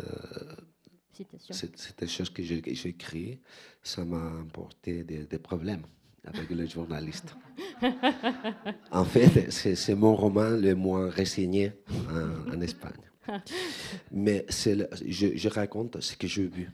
[1.52, 3.42] cette, chose que j'ai écrit,
[3.82, 5.84] ça m'a apporté des, des, problèmes
[6.26, 7.36] avec les journalistes.
[8.92, 11.74] en fait, c'est mon roman le moins renseigné
[12.52, 13.02] en, Espagne.
[14.12, 16.70] Mais je, raconte ce que j'ai vu.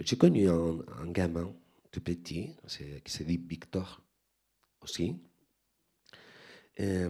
[0.00, 1.52] J'ai connu un, gamin
[1.90, 2.56] tout petit
[3.04, 4.00] qui se dit Victor
[4.80, 5.16] aussi.
[6.76, 7.04] Et,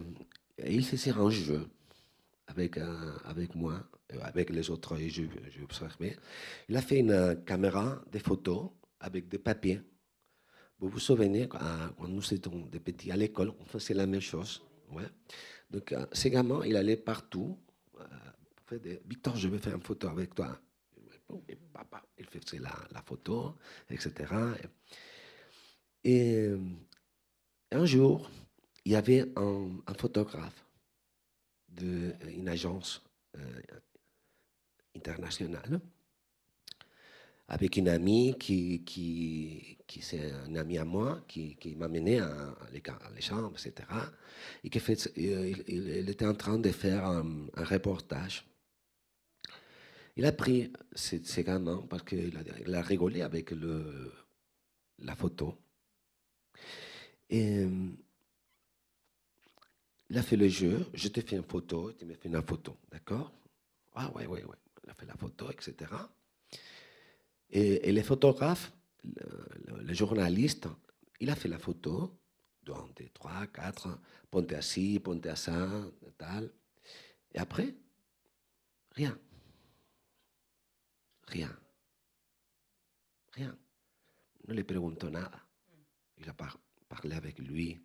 [0.67, 1.67] il faisait un jeu
[2.47, 3.89] avec, euh, avec moi,
[4.21, 5.29] avec les autres, j'ai
[5.63, 6.17] observé.
[6.69, 8.71] Il a fait une caméra de photos
[9.01, 9.81] avec des papiers.
[10.79, 11.61] Vous vous souvenez, quand
[12.09, 14.63] nous étions des petits à l'école, on faisait la même chose.
[14.93, 15.09] Ouais.
[15.71, 17.59] Donc, euh, ce gamin, il allait partout.
[17.99, 20.59] Euh, Victor, je veux faire une photo avec toi.
[21.49, 23.57] Et papa, il faisait la, photo,
[23.89, 24.33] etc.
[26.03, 26.59] Et euh,
[27.71, 28.29] un jour,
[28.85, 30.65] il y avait un, photographe
[31.69, 33.05] d'une agence
[34.97, 35.81] internationale
[37.51, 42.21] avec une amie qui, qui, qui c'est un ami à moi, qui, qui m'a mené
[42.21, 42.81] à, les,
[43.13, 43.89] les, chambres, etc.
[44.63, 48.47] Et qui fait, il, il, était en train de faire un, reportage.
[50.17, 54.13] Il a pris ces, ces gamins parce qu'il a, il a rigolé avec le,
[55.01, 55.59] la photo.
[57.31, 57.67] Et
[60.09, 62.77] il a fait le jeu, je te fais une photo, tu me fais une photo,
[62.93, 63.33] d'accord?
[63.97, 64.57] Ah ouais, ouais, ouais.
[64.85, 65.91] Il a fait la photo, etc.
[67.51, 68.73] Et, et les photographes,
[69.05, 70.69] le, journaliste,
[71.21, 72.19] il a fait la photo,
[72.63, 72.75] deux,
[73.13, 75.69] trois, quatre, ponte à ci, ponte à ça,
[76.19, 76.53] tal.
[77.33, 77.75] Et après,
[78.93, 79.19] rien.
[81.27, 81.57] Rien.
[83.33, 83.57] Rien.
[84.49, 85.31] Ne le pregunto nada.
[86.19, 86.59] Il a par
[86.89, 87.81] parlé avec lui,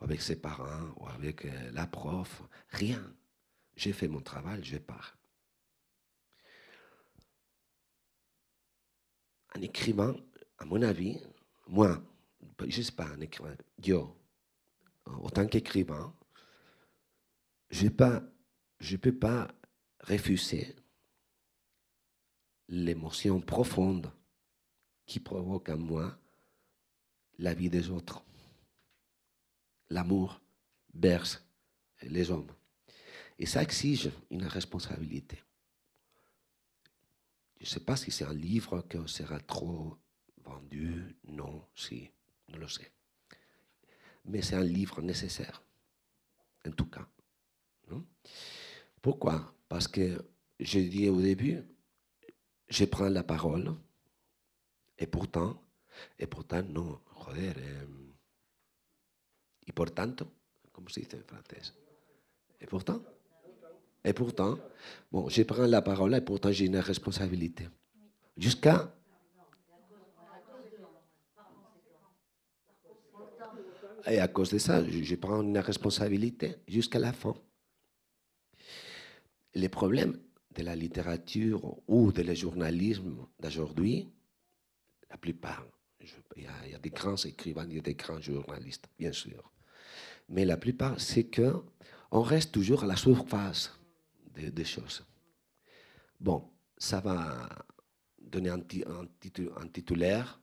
[0.00, 2.42] ou avec ses parents, ou avec euh, la prof.
[2.68, 3.02] Rien.
[3.74, 5.16] J'ai fait mon travail, je pars.
[9.54, 10.14] En écrivant,
[10.58, 11.20] à mon avis,
[11.66, 12.02] moi,
[12.60, 14.16] je ne sais pas, en écrivant, yo,
[15.06, 16.14] en tant qu'écrivain,
[17.70, 19.48] je ne peux pas
[20.00, 20.74] refuser
[22.68, 24.10] l'émotion profonde
[25.06, 26.16] qui provoque en moi
[27.38, 28.22] la vie des autres.
[29.88, 30.40] L'amour
[30.94, 31.44] berce
[32.02, 32.52] les hommes.
[33.38, 35.42] Et ça exige une responsabilité.
[37.60, 39.98] Je ne sais pas si c'est un livre qui sera trop
[40.44, 42.10] vendu, non, si,
[42.48, 42.90] je le sais.
[44.24, 45.62] Mais c'est un livre nécessaire,
[46.66, 47.06] en tout cas.
[49.02, 49.54] Pourquoi?
[49.68, 50.24] Parce que
[50.58, 51.62] je dis au début,
[52.68, 53.74] je prends la parole,
[54.96, 55.62] et pourtant,
[56.18, 57.86] et pourtant, non, joder, eh,
[59.66, 60.32] y por tanto,
[60.72, 61.74] ¿cómo se en francés?
[62.58, 63.02] Et pourtant
[64.04, 64.58] Et pourtant,
[65.12, 67.68] bon, je prends la parole et pourtant j'ai une responsabilité.
[68.36, 68.94] Jusqu'à.
[74.06, 77.34] Et à cause de ça, je prends une responsabilité jusqu'à la fin.
[79.54, 80.18] Les problèmes
[80.54, 84.08] de la littérature ou de le journalisme d'aujourd'hui,
[85.10, 85.66] la plupart,
[86.00, 89.52] il y, y, a, des grands écrivains, il y a des grands journalistes, bien sûr.
[90.30, 91.52] Mais la plupart, c'est que
[92.10, 93.79] on reste toujours à la surface
[94.34, 95.04] des, choses.
[96.18, 97.48] Bon, ça va
[98.20, 100.40] donner un, un, titu, un, titulaire,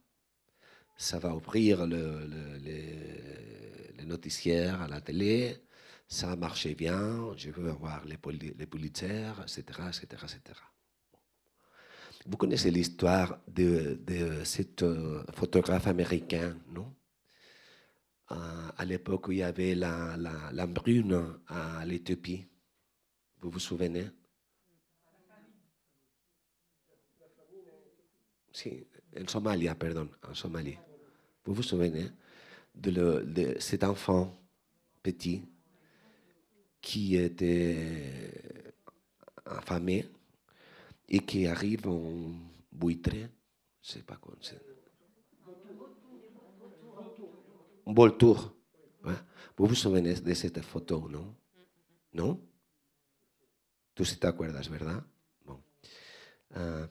[0.98, 5.64] ça va ouvrir le, le, les, les noticiaires à la télé,
[6.08, 10.60] ça a marché bien, je veux avoir les, policières, etc., etc., etc.
[12.26, 16.94] Vous connaissez l'histoire de, de cet euh, photographe américain, non?
[18.32, 18.36] Euh,
[18.78, 22.46] À l'époque où il y avait la, la, la brune à l'Éthiopie.
[23.42, 24.08] Vous vous souvenez?
[28.52, 30.78] Si, en Somalie, pardon, en Somalie.
[31.46, 32.08] Vous vous souvenez
[32.74, 34.36] de, le, de cet enfant
[35.04, 35.44] petit
[36.82, 38.34] qui était
[39.46, 40.10] affamé
[41.08, 42.32] et qui arrive en
[42.72, 43.28] buitre, je ne
[43.82, 44.60] sais pas comment c'est.
[47.86, 48.54] Un voltour.
[49.56, 51.34] Vous vous souvenez de cette photo, non?
[52.14, 52.42] Non?
[53.98, 55.04] Tú sí te acuerdas, ¿verdad?
[56.56, 56.88] Uh,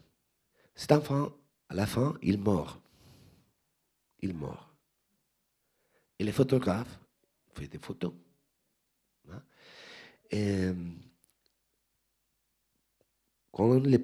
[0.74, 1.32] cet enfant,
[1.68, 2.80] à la fin, il meurt.
[4.18, 4.66] Il meurt.
[6.18, 6.98] Et le photographe
[7.54, 8.12] fait des photos.
[9.30, 9.42] Hein?
[10.32, 10.72] Et,
[13.52, 14.02] quand les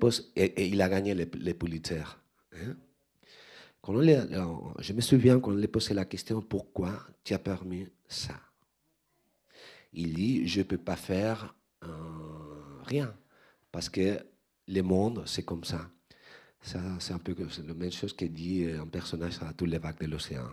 [0.56, 2.04] il a gagné les, les Pulitzer.
[2.52, 2.76] Hein?
[3.80, 4.22] Quand les,
[4.78, 8.40] je me souviens quand on lui posait la question pourquoi tu as permis ça?
[9.92, 11.52] Il dit je ne peux pas faire
[12.92, 13.14] rien
[13.70, 14.06] parce que
[14.68, 15.90] le monde c'est comme ça.
[16.62, 17.34] c'est un peu
[17.66, 20.48] la même chose que dit un personnage à tous les vagues de l'océan.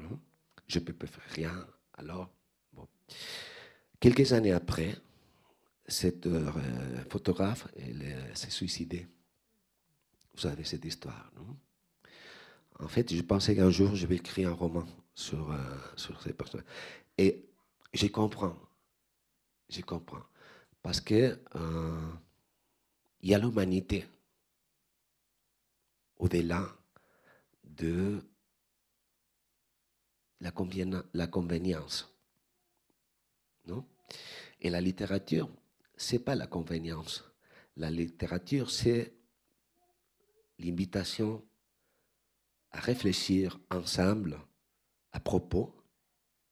[0.00, 0.18] Hein?
[0.66, 1.66] Je ne peux faire rien.
[1.94, 2.28] Alors,
[2.72, 2.86] bon.
[4.00, 4.96] Quelques années après,
[5.86, 6.50] cette euh,
[7.10, 7.68] photographe
[8.34, 9.06] s'est suicidée.
[10.34, 11.30] Vous savez cette histoire,
[12.80, 14.84] En fait, je pensais qu'un jour, je vais écrire un roman
[15.14, 15.56] sur, euh,
[15.96, 16.64] sur ces personnes.
[17.16, 17.44] Et
[17.92, 18.56] je comprends.
[19.68, 20.24] Je comprends.
[20.84, 22.12] Parce que euh,
[23.22, 24.04] il y a l'humanité
[26.18, 26.68] au-delà
[27.64, 28.20] de
[30.40, 30.52] la,
[31.14, 32.14] la convenience.
[33.66, 33.86] Non?
[34.60, 35.48] Et la littérature,
[35.96, 37.24] c'est pas la convenience.
[37.78, 39.14] La littérature, c'est
[40.58, 41.42] l'invitation
[42.72, 44.38] à réfléchir ensemble
[45.12, 45.74] à propos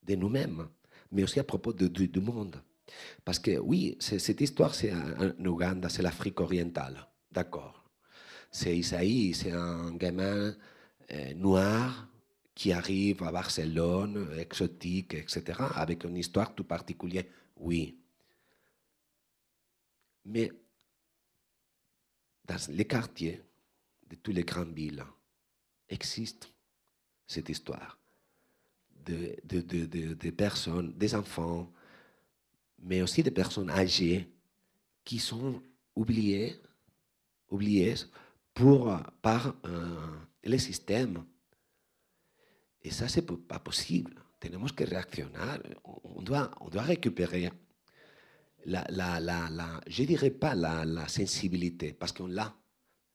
[0.04, 0.70] de nous-mêmes,
[1.10, 2.62] mais aussi à propos du, monde.
[3.24, 7.84] Parce que oui, cette histoire, c'est en Ouganda, c'est l'Afrique orientale, d'accord.
[8.50, 10.54] C'est Isaïe, c'est un gamin
[11.10, 12.08] euh, noir
[12.54, 17.24] qui arrive à Barcelone, exotique, etc., avec une histoire tout particulière.
[17.56, 17.98] Oui.
[20.26, 20.50] Mais
[22.44, 23.42] dans les quartiers
[24.08, 25.04] de toutes les grandes villes
[25.88, 26.52] existe
[27.26, 27.98] cette histoire
[29.04, 31.72] de, de, personnes, des enfants,
[32.82, 34.28] mais aussi des personnes âgées
[35.04, 35.62] qui sont
[35.94, 36.60] oubliées,
[37.48, 37.94] oubliées
[38.54, 41.24] pour, par euh, les systèmes.
[42.82, 44.14] Et ça, c'est pas possible.
[44.40, 45.38] Tenemos que réactionner.
[45.84, 47.50] On doit, on doit récupérer
[48.64, 52.54] la, la, la, la je dirais pas la, la sensibilité, parce qu'on l'a,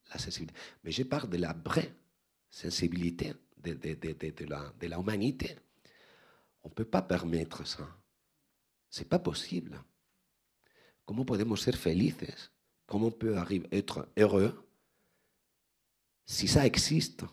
[0.09, 1.93] la sensibilité, mais je parle de la vraie
[2.49, 5.55] sensibilité de, de, de, de la, de la humanité.
[6.63, 7.87] On ne peut pas permettre ça.
[8.89, 9.81] C'est pas possible.
[11.05, 12.51] Comment podemos ser felices?
[13.19, 13.35] Peut
[13.71, 14.67] être heureux
[16.25, 17.25] si ça existe?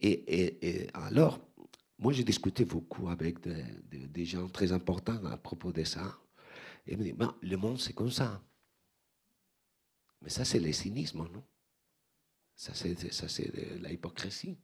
[0.00, 1.38] Et, alors,
[1.98, 6.18] moi, j'ai discuté beaucoup avec des, gens très importants à propos de ça.
[6.86, 8.42] Et ils me disent, ben, le monde, c'est comme ça.
[10.22, 11.44] Mais ça, c'est le cynisme, non?
[12.56, 14.58] Ça, c'est, ça, c'est de la hypocrisie.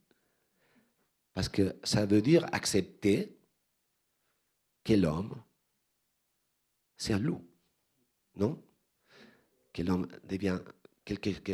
[1.33, 3.37] Parce que ça veut dire accepter
[4.83, 5.35] que l'homme,
[6.97, 7.47] c'est un loup,
[8.35, 8.61] non?
[9.71, 10.59] Que l'homme devient,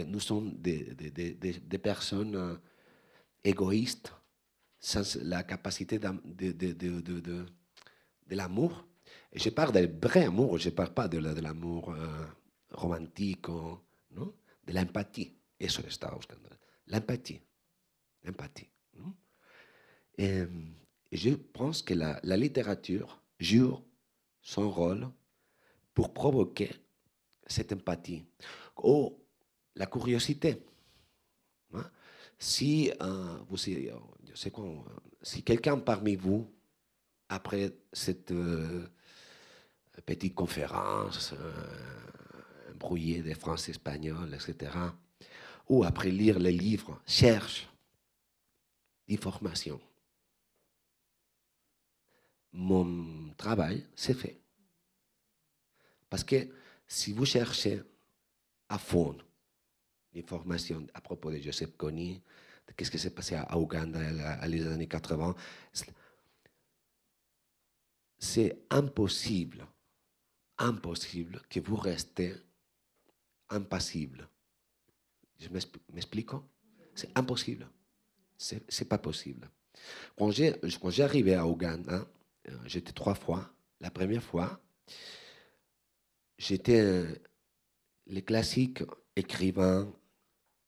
[0.08, 0.96] nous sommes des,
[1.84, 2.56] personnes euh,
[3.44, 4.14] égoïstes,
[4.80, 7.46] sans la capacité de,
[8.30, 8.88] l'amour.
[9.32, 12.26] Et je parle du vrai amour, je ne parle pas de, l'amour euh,
[12.72, 14.34] romantique, non?
[14.66, 15.36] De l'empathie.
[16.88, 17.42] L'empathie.
[18.24, 18.70] L'empathie.
[20.18, 20.44] Et,
[21.12, 23.78] je pense que la littérature joue
[24.42, 25.12] son rôle
[25.94, 26.72] pour provoquer
[27.46, 28.24] cette empathie.
[28.84, 29.16] Ou
[29.76, 30.64] la curiosité.
[31.74, 31.90] Hein?
[32.38, 33.58] Si, euh, vous,
[34.52, 34.66] quoi,
[35.22, 36.50] si quelqu'un parmi vous,
[37.30, 38.88] après cette euh,
[40.06, 44.72] petite conférence euh, brouillée des français espagnols, etc.,
[45.70, 47.70] ou après lire les livres, cherche
[49.08, 49.80] d'informations,
[52.52, 54.43] mon travail, c'est fait.
[56.14, 56.48] Parce que
[56.86, 57.82] si vous cherchez
[58.70, 59.18] à fond
[60.14, 62.22] l'information à propos de Joseph Kony,
[62.68, 64.00] de qu'est-ce qui s'est passé à Ouganda
[64.40, 65.36] à les années 80,
[68.20, 69.66] c'est impossible,
[70.60, 72.36] impossible que vous restez
[73.50, 74.30] impassible.
[75.40, 76.30] Je m'explique
[76.94, 77.68] C'est impossible.
[78.38, 79.50] C'est pas possible.
[80.16, 82.08] Quand j'ai arrivé à Ouganda,
[82.50, 83.52] euh, j'étais trois fois.
[83.82, 84.62] La première fois,
[86.44, 87.06] j'étais
[88.08, 88.84] les classiques
[89.16, 89.92] écrivains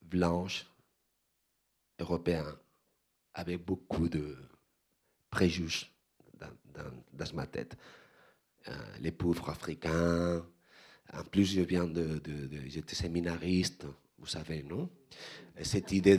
[0.02, 0.66] blanches
[2.00, 2.58] européens
[3.34, 4.38] avec beaucoup de
[5.30, 5.88] préjugés
[7.14, 7.78] dans, ma tête.
[8.68, 10.46] Euh, les pauvres africains.
[11.14, 13.86] En plus, j'étais séminariste,
[14.18, 14.90] vous savez, non?
[15.62, 16.18] Cette idée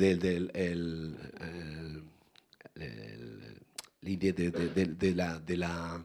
[4.02, 6.00] l'idée de, de, la,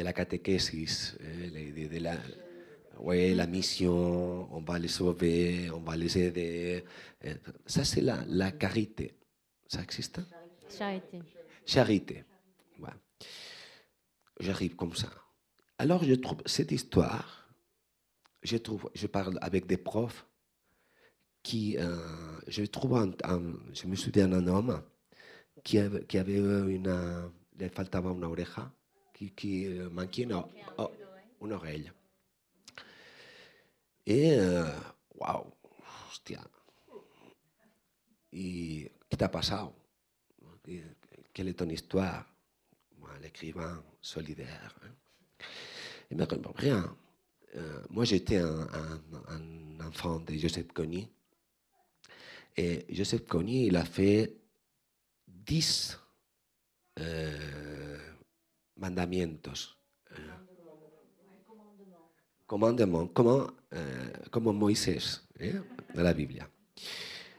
[0.00, 1.14] de la catéchésis,
[1.54, 2.16] l'idée de la,
[3.00, 6.84] ouais, la mission, on va les sauver, on va les aider.
[7.66, 9.14] Ça, c'est la, la carité.
[9.68, 10.20] Ça existe?
[10.70, 11.18] Charité.
[11.66, 12.24] Charité.
[12.78, 12.96] Ouais.
[14.38, 15.10] J'arrive comme ça.
[15.76, 17.46] Alors, je trouve cette histoire,
[18.42, 20.26] je, trouve, je parle avec des profs
[21.42, 23.10] qui, euh, je trouve, un,
[23.74, 24.82] je me souviens d'un homme
[25.62, 28.72] qui avait, qui avait une, le faltaba una oreja,
[29.20, 30.42] qui, qui manquait une,
[30.78, 30.90] oh,
[31.42, 31.90] une oreille.
[34.06, 34.38] Et,
[35.14, 35.46] waouh,
[36.08, 36.40] hostia.
[38.32, 39.74] ¿Y qué te ha pasado?
[41.32, 42.26] Quelle est ton histoire?
[42.98, 44.74] Moi, l'écrivain solidaire.
[44.84, 45.44] Hein.
[46.10, 46.96] Il me répond rien.
[47.56, 51.08] Euh, moi, j'étais un, un, un, enfant de Joseph Kony.
[52.56, 54.36] Et Joseph Kony, il a fait
[55.26, 56.09] 10 euh,
[58.80, 59.76] mandamientos.
[62.46, 65.62] Commandements, comment, euh, comme Moïse hein,
[65.94, 66.44] dans la Bible.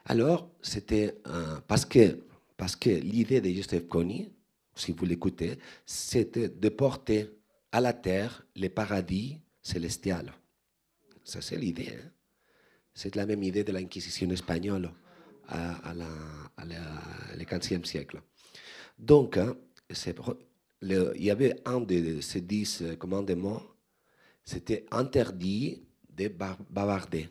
[0.06, 2.18] Alors, c'était euh, parce que,
[2.56, 4.32] parce que l'idée de Joseph Kony,
[4.74, 7.28] si vous l'écoutez, c'était de porter
[7.70, 10.32] à la terre le paradis célestial.
[11.24, 11.90] Ça, c'est l'idée.
[11.92, 12.08] Hein.
[12.94, 14.90] C'est la même idée de l'Inquisition espagnole
[15.48, 16.08] à, à, la,
[16.56, 16.80] à la,
[17.36, 18.22] le 15e siècle.
[18.98, 19.56] Donc, hein,
[20.82, 23.62] le, il y avait un de ces dix commandements,
[24.44, 27.28] c'était interdit de bavarder.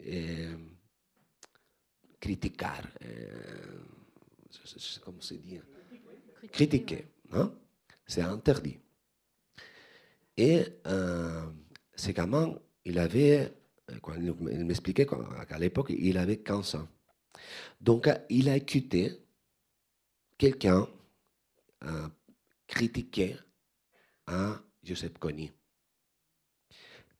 [0.00, 0.46] Et,
[2.18, 2.66] critiquer,
[3.04, 3.80] euh,
[5.02, 5.58] comment se dit
[6.52, 7.52] Critiquer, hein?
[8.06, 8.78] c'est interdit.
[10.36, 11.42] Et euh,
[11.94, 13.52] c'est comment il avait,
[14.00, 16.88] quand il m'expliquait qu'à l'époque, il avait 15 ans.
[17.80, 19.12] Donc, il a écouté
[20.38, 20.88] quelqu'un
[21.84, 22.08] euh,
[22.70, 23.36] critiquer
[24.26, 25.50] à Joseph Kony.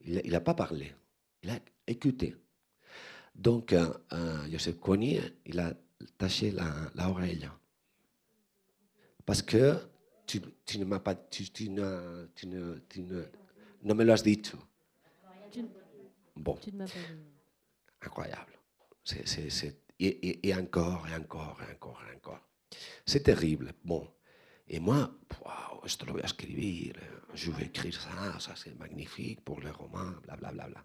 [0.03, 0.94] Il n'a pas parlé,
[1.42, 2.36] il a écouté.
[3.34, 5.74] Donc, euh, euh, Joseph Kony, il a
[6.16, 6.53] taché
[6.94, 7.40] l'oreille.
[7.40, 7.59] La,
[9.26, 9.76] Parce que
[10.26, 13.24] tu, tu ne m'as pas, tu, tu, ne, tu, ne, tu ne,
[13.82, 14.40] ne me l'as dit.
[16.36, 16.59] Bon.
[18.01, 18.53] Incroyable.
[19.05, 19.26] C'est,
[19.98, 22.40] et, et, et, encore, et encore, et encore, et encore.
[23.05, 23.74] C'est terrible.
[23.84, 24.09] Bon.
[24.72, 25.12] Et moi,
[25.44, 26.94] wow, je le vais écrire,
[27.34, 30.52] je vais écrire ça, ça c'est magnifique pour le roman, blablabla.
[30.52, 30.84] Bla, bla.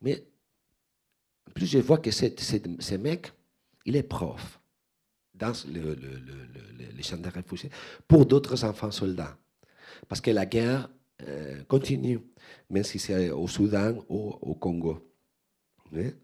[0.00, 0.24] Mais
[1.54, 3.30] plus je vois que ce mec,
[3.84, 4.58] il est prof
[5.34, 7.70] dans le, le, le, les champs de réfugiés
[8.08, 9.36] pour d'autres enfants soldats.
[10.08, 10.88] Parce que la guerre
[11.28, 12.18] euh, continue,
[12.70, 15.06] même si c'est au Soudan ou au Congo.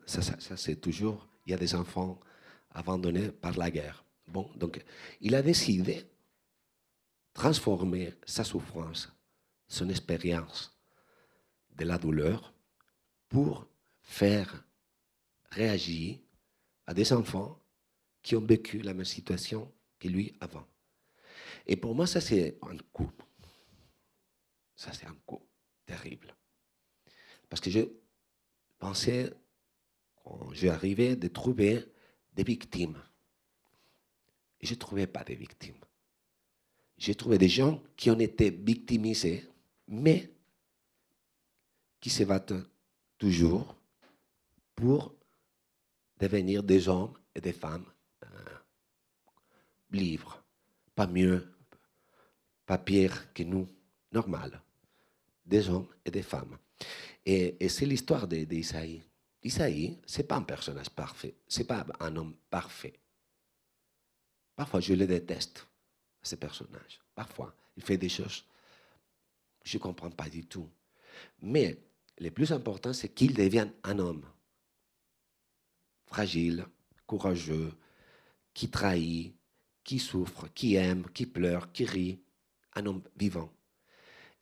[0.07, 2.19] Ça, ça c'est toujours, il y a des enfants
[2.71, 4.08] abandonnés par la guerre.
[4.29, 4.85] Bon, donc
[5.21, 6.07] il a décidé de
[7.33, 9.13] transformer sa souffrance,
[9.67, 10.77] son expérience
[11.71, 12.53] de la douleur
[13.29, 13.67] pour
[14.03, 14.65] faire
[15.51, 16.19] réagir
[16.87, 17.61] à des enfants
[18.23, 20.67] qui ont vécu la même situation que lui avant.
[21.67, 23.11] Et pour moi, ça c'est un coup.
[24.75, 25.43] Ça c'est un coup
[25.87, 26.35] terrible.
[27.49, 27.81] Parce que je
[28.79, 29.33] pensais,
[30.23, 31.85] quand j'arrivais, de trouver
[32.35, 33.03] des victimes.
[34.61, 35.75] Et je ne trouvais pas de victimes.
[36.97, 39.49] J'ai trouvé des gens qui ont été victimisés,
[39.87, 40.31] mais
[42.01, 42.55] qui se battent
[43.19, 43.77] toujours
[44.75, 45.15] pour
[46.19, 47.87] devenir des hommes et des femmes
[48.25, 48.29] euh,
[49.93, 50.43] libres,
[50.95, 51.53] pas mieux,
[52.67, 53.69] pas pire que nous,
[54.13, 54.61] normal,
[55.47, 56.59] des hommes et des femmes.
[57.25, 59.03] Et, et c'est l'histoire d'Isaïe.
[59.43, 62.95] Isaïe, ce n'est pas un personnage parfait, ce n'est pas un homme parfait.
[64.59, 65.67] Parfois, je le déteste,
[66.21, 67.01] ce personnage.
[67.15, 68.45] Parfois, il fait des choses
[69.69, 70.69] je ne comprends pas du tout.
[71.43, 71.79] Mais
[72.19, 74.25] le plus important, c'est qu'il devienne un homme
[76.07, 76.67] fragile,
[77.07, 77.73] courageux,
[78.55, 79.35] qui trahit,
[79.85, 82.23] qui souffre, qui aime, qui pleure, qui rit,
[82.75, 83.53] un homme vivant.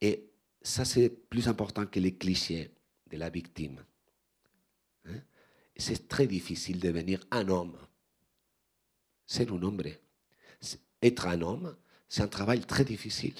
[0.01, 0.31] Et
[0.63, 2.71] ça, c'est plus important que les clichés
[3.11, 3.85] de la victime.
[5.07, 5.21] Hein?
[5.77, 7.77] C'est très difficile de devenir un homme.
[9.27, 9.83] C'est un homme.
[11.03, 11.77] Être un homme,
[12.09, 13.35] c'est un travail très difficile.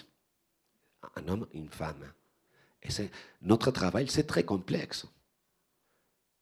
[1.17, 2.13] Un homme, une femme.
[2.83, 2.89] Et
[3.43, 5.07] notre travail, c'est très complexe.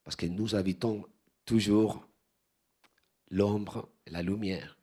[0.03, 1.07] Parce que nous habitons
[1.45, 2.07] toujours
[3.31, 4.77] l'ombre et la lumière.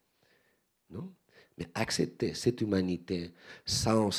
[0.89, 1.13] Non?
[1.57, 3.31] Mais accepter cette humanité
[3.65, 4.09] sans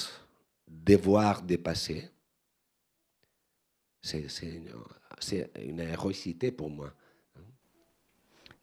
[0.69, 2.09] devoir dépasser,
[4.01, 4.73] c'est une,
[5.61, 6.93] une héroïcité pour moi.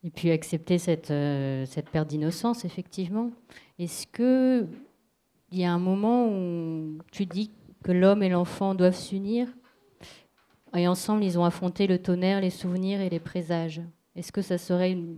[0.04, 3.32] Et puis accepter cette, euh, cette perte d'innocence, effectivement.
[3.78, 7.52] Est-ce qu'il y a un moment où tu dis
[7.84, 9.48] que l'homme et l'enfant doivent s'unir
[10.76, 13.82] et ensemble, ils ont affronté le tonnerre, les souvenirs et les présages?
[14.16, 15.18] Est-ce que ça serait une,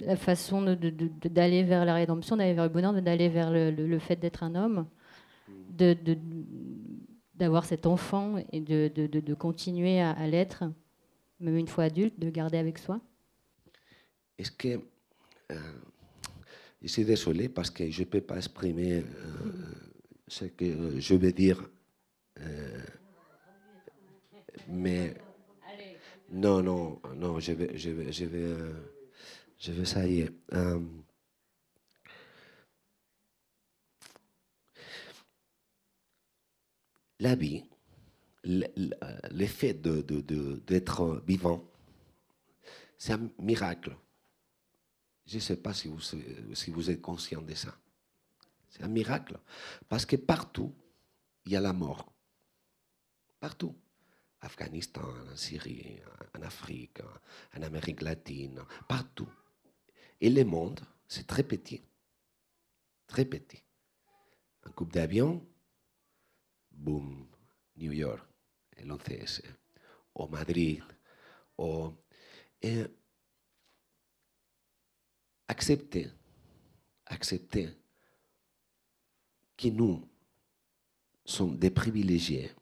[0.00, 4.42] la façon d'aller vers la rédemption, d'aller vers le bonheur, d'aller vers le fait d'être
[4.42, 4.86] un homme,
[7.34, 10.64] d'avoir cet enfant et de, continuer à, à l'être,
[11.40, 13.00] même une fois adulte, de garder avec soi?
[14.38, 14.80] Est-ce que.
[16.80, 19.02] Je suis désolé parce que je ne peux pas exprimer
[20.28, 21.68] ce que je veux dire.
[24.68, 25.14] Mais
[26.30, 28.72] non, non, non, je vais, je vais, je vais, euh,
[29.58, 30.32] je ça y est.
[37.20, 37.64] La vie,
[38.44, 40.02] l'effet de,
[40.66, 41.64] d'être de, vivant,
[42.96, 43.96] c'est un miracle.
[45.28, 47.76] Je ne sais pas si vous, êtes conscient de ça.
[48.70, 49.38] C'est un miracle.
[49.86, 50.74] Parce que partout,
[51.44, 52.10] il y a la mort.
[53.38, 53.76] Partout.
[54.40, 56.00] Afghanistan, en Syrie,
[56.34, 57.00] en Afrique,
[57.54, 59.28] en Amérique latine, partout.
[60.18, 61.82] Et le monde, c'est très petit.
[63.06, 63.62] Très petit.
[64.64, 65.46] Un coupe d'avion,
[66.70, 67.28] boum,
[67.76, 68.26] New York,
[68.76, 69.42] el 11S,
[70.14, 70.84] ou Madrid,
[71.58, 71.92] ou...
[72.62, 72.86] Et
[75.48, 76.08] accepter,
[77.06, 77.70] accepter
[79.56, 80.06] que nous
[81.24, 82.52] sommes des privilégiés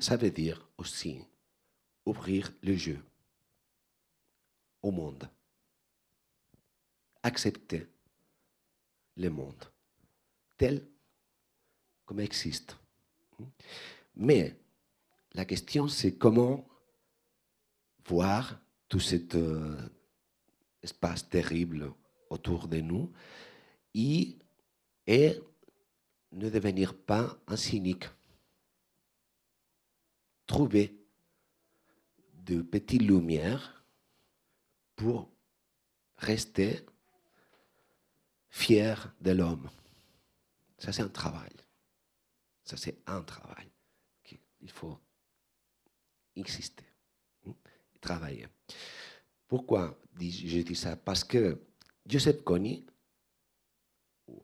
[0.00, 1.20] ça veut dire aussi
[2.04, 2.98] ouvrir le jeu.
[4.82, 5.28] au monde.
[7.22, 7.88] Accepter
[9.16, 9.64] le monde
[10.56, 10.86] tel
[12.04, 12.76] comme existe.
[14.14, 14.54] Mais
[15.32, 16.64] la question, c'est comment
[18.04, 19.76] voir tout cet euh,
[20.86, 21.92] espace terrible
[22.30, 23.12] autour de nous
[23.94, 24.36] et,
[25.06, 25.40] et
[26.32, 28.06] ne devenir pas un cynique.
[30.46, 30.86] Trouver
[32.32, 33.84] de petites lumières
[34.94, 35.28] pour
[36.18, 36.86] rester
[38.48, 39.68] fier de l'homme.
[40.78, 41.56] Ça, c'est un travail.
[42.62, 43.68] Ça, c'est un travail
[44.22, 44.98] qu'il faut
[46.36, 46.84] insister,
[47.46, 47.54] hein,
[48.00, 48.46] travailler.
[49.48, 50.96] Pourquoi je dis ça?
[50.96, 51.60] Parce que
[52.06, 52.86] Joseph Kony,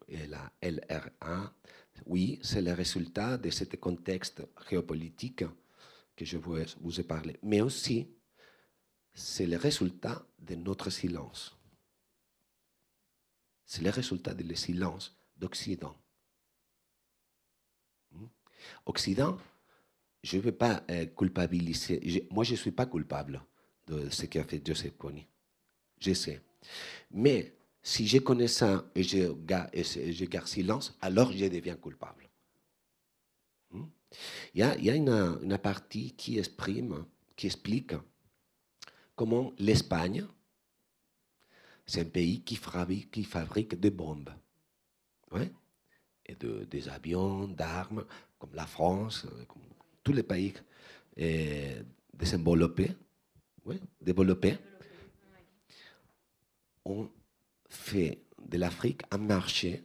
[0.08, 1.52] la LRA,
[2.06, 5.44] oui, c'est le résultat de ce contexte géopolitique
[6.16, 8.08] que je vous ai parlé, mais aussi
[9.14, 11.56] c'est le résultat de notre silence.
[13.64, 15.96] C'est le résultat du silence d'Occident.
[18.12, 18.26] Hmm?
[18.86, 19.38] Occident,
[20.22, 22.28] je ne veux pas euh, culpabiliser.
[22.30, 23.42] moi, je ne suis pas coupable
[23.86, 25.26] de ce qu'a fait Joseph Kony.
[26.00, 26.40] Je sais.
[27.10, 32.28] Mais si je connais ça et je garde, je garde silence, alors je deviens coupable.
[33.70, 33.86] Hmm?
[34.54, 37.04] Il y a, une, partie qui exprime,
[37.34, 37.94] qui explique
[39.16, 40.26] comment l'Espagne,
[41.86, 44.30] c'est un pays qui fabrique, des bombes.
[45.32, 45.50] Ouais?
[46.26, 48.04] Et de, des avions, d'armes,
[48.38, 49.62] comme la France, comme
[50.04, 50.54] tous les pays
[52.14, 52.92] développés,
[53.64, 54.58] ouais, développés,
[56.84, 57.08] ont
[57.68, 59.84] fait de l'Afrique un marché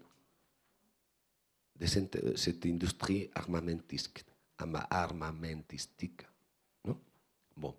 [1.79, 4.25] de cette, industrie armamentistique.
[4.57, 6.23] armamentistique
[7.55, 7.75] bon.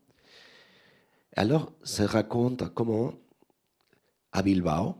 [1.34, 3.14] Alors, se raconte comment
[4.32, 4.96] à Bilbao,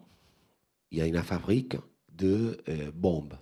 [0.90, 1.76] il y a une fabrique
[2.08, 3.38] de euh, bombes,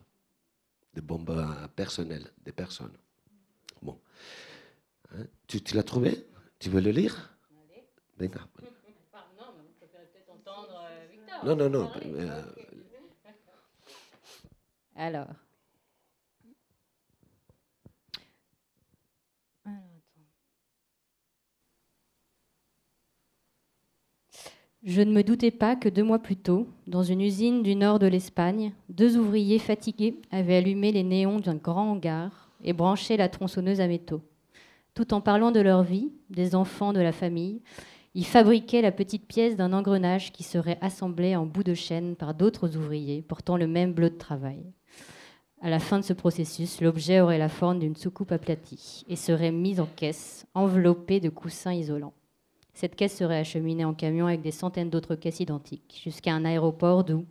[0.94, 2.96] de bombes personnelles, des personnes.
[3.82, 4.00] Bon.
[5.12, 6.26] Hein, tu l'as trouvé?
[6.59, 7.36] Tu veux le lire?
[8.18, 8.48] D'accord.
[11.44, 11.90] Non, non, non.
[12.04, 12.42] Euh,
[14.96, 15.28] Alors.
[24.82, 27.98] Je ne me doutais pas que deux mois plus tôt, dans une usine du nord
[27.98, 33.28] de l'Espagne, deux ouvriers fatigués avaient allumé les néons d'un grand hangar et branché la
[33.28, 34.22] tronçonneuse à métaux.
[34.94, 37.60] Tout en parlant de leur vie, des enfants, de la famille,
[38.16, 42.32] ils fabriquaient la petite pièce d'un engrenage qui serait assemblé en bout de chaîne par
[42.32, 44.64] d'autres ouvriers portant le même bleu de travail.
[45.60, 49.52] À la fin de ce processus, l'objet aurait la forme d'une soucoupe aplatie et serait
[49.52, 52.14] mis en caisse, enveloppée de coussins isolants.
[52.72, 57.04] Cette caisse serait acheminée en camion avec des centaines d'autres caisses identiques, jusqu'à un aéroport
[57.04, 57.26] d'où,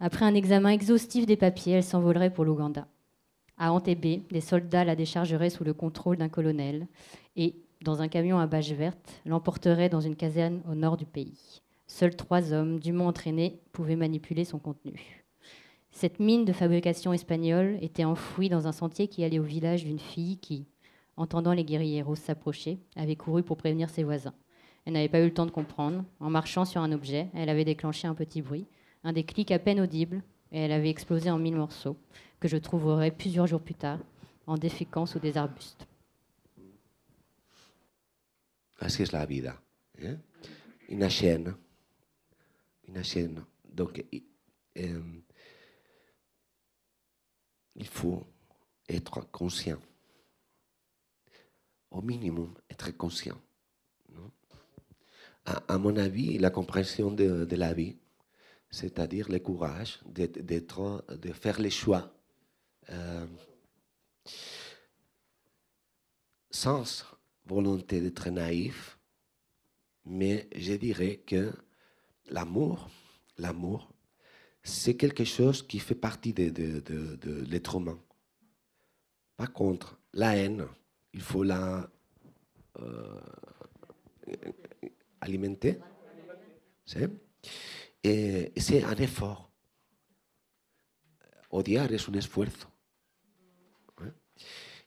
[0.00, 2.86] après un examen exhaustif des papiers, elle s'envolerait pour l'Ouganda.
[3.58, 6.86] À Entebbe, des soldats la déchargeraient sous le contrôle d'un colonel
[7.36, 11.62] et, dans un camion à bâche verte, l'emporteraient dans une caserne au nord du pays.
[11.86, 15.24] Seuls trois hommes, dûment entraînés, pouvaient manipuler son contenu.
[15.90, 19.98] Cette mine de fabrication espagnole était enfouie dans un sentier qui allait au village d'une
[19.98, 20.66] fille qui,
[21.16, 24.34] entendant les guerrilleros s'approcher, avait couru pour prévenir ses voisins.
[24.84, 26.04] Elle n'avait pas eu le temps de comprendre.
[26.20, 28.66] En marchant sur un objet, elle avait déclenché un petit bruit,
[29.04, 30.22] un déclic à peine audible,
[30.52, 31.96] et elle avait explosé en mille morceaux,
[32.38, 33.98] que je trouverai plusieurs jours plus tard,
[34.46, 35.86] en déféquant sous des arbustes.
[38.80, 39.60] Es la vida.
[39.98, 40.16] ¿eh?
[40.88, 41.54] Una chaîne.
[42.88, 43.44] Una chaîne.
[43.64, 44.02] Donc,
[44.74, 45.26] il
[47.86, 48.26] faut
[48.88, 49.80] être conscient.
[51.90, 53.38] Au minimum, être conscient.
[55.44, 57.96] à, mon avis, la compréhension de, la vie,
[58.70, 62.14] c'est-à-dire le courage de faire les choix
[62.90, 63.26] euh,
[66.50, 67.04] sans
[67.50, 68.98] volonté d'être naïf,
[70.04, 71.52] mais je dirais que
[72.26, 72.88] l'amour,
[73.38, 73.92] l'amour,
[74.62, 76.52] c'est quelque chose qui fait partie de,
[77.50, 77.98] l'être humain.
[79.36, 80.66] Par contre, la haine,
[81.12, 81.90] il faut la
[82.78, 83.20] euh,
[85.20, 85.78] alimenter.
[88.04, 89.50] Et c'est un effort.
[91.50, 92.68] Odiar es un esfuerzo.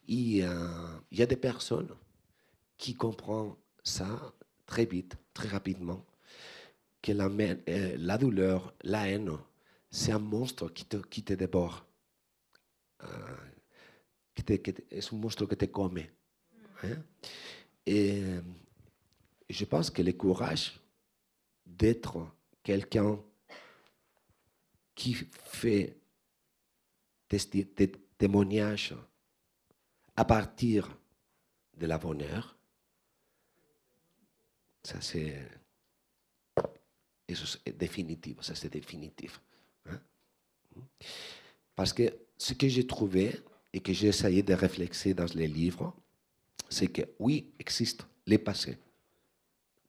[0.07, 1.93] Et euh, il y a des personnes
[2.83, 4.33] qui comprennent ça
[4.65, 6.05] très vite, très rapidement,
[7.01, 9.37] que la, euh, la douleur, la haine,
[9.89, 11.85] c'est un monstre qui te, qui te dévore.
[13.03, 13.07] Euh,
[14.35, 15.99] c'est un monstre qui te come.
[17.85, 18.21] Et
[19.49, 20.77] je pense que le courage,
[21.65, 22.27] d'être
[22.63, 23.17] quelqu'un
[24.93, 25.95] qui fait
[27.29, 28.93] des témoignages
[30.17, 30.97] à partir
[31.77, 32.57] de la bonheur,
[34.83, 35.47] ça c'est
[37.27, 39.39] eso es définitif, ça c'est définitif.
[39.89, 39.99] Hein?
[41.75, 43.39] Parce que ce que j'ai trouvé
[43.71, 45.93] et que j'ai essayé de réfléchir dans les livres,
[46.69, 48.77] c'est que oui, existe les passés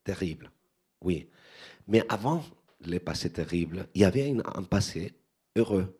[0.03, 0.51] terribles,
[1.01, 1.29] oui.
[1.87, 2.45] Mais avant
[2.81, 5.13] les passés terribles, il y avait un passé
[5.57, 5.99] heureux.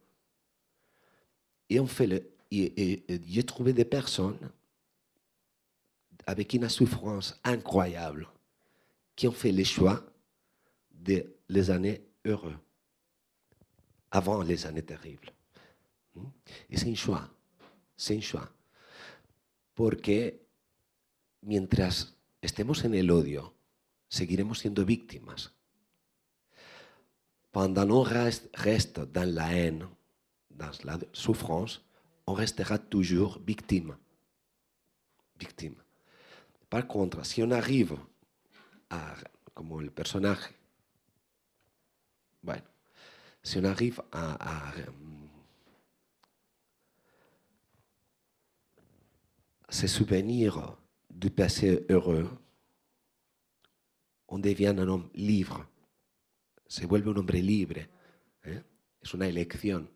[1.69, 4.39] Et on fait le, j'ai trouvé des personnes
[6.27, 8.29] avec une souffrance incroyable
[9.15, 10.05] qui ont fait le choix
[10.91, 12.57] des les années heureuses,
[14.11, 15.33] avant les années terribles.
[16.71, 17.29] Et c'est un choix,
[17.97, 18.51] c'est un choix.
[19.75, 20.47] Porque
[21.43, 23.55] mientras estemos en el odio,
[24.09, 25.53] seguiremos siendo víctimas.
[27.51, 29.89] Pendant on reste dans la haine,
[30.51, 31.83] dans la souffrance,
[32.27, 33.97] on restera toujours victime.
[35.39, 35.77] Victime.
[36.69, 37.97] Par contre, si on arrive
[39.55, 40.55] como el personaje,
[42.43, 42.65] bueno,
[43.43, 44.75] si on arrive à, à,
[49.69, 50.77] se souvenir
[51.11, 52.31] du passé heureux,
[54.29, 55.67] on devient un homme libre.
[56.67, 57.89] Se vuelve un hombre libre.
[58.45, 58.63] ¿eh?
[59.01, 59.91] Es una elección.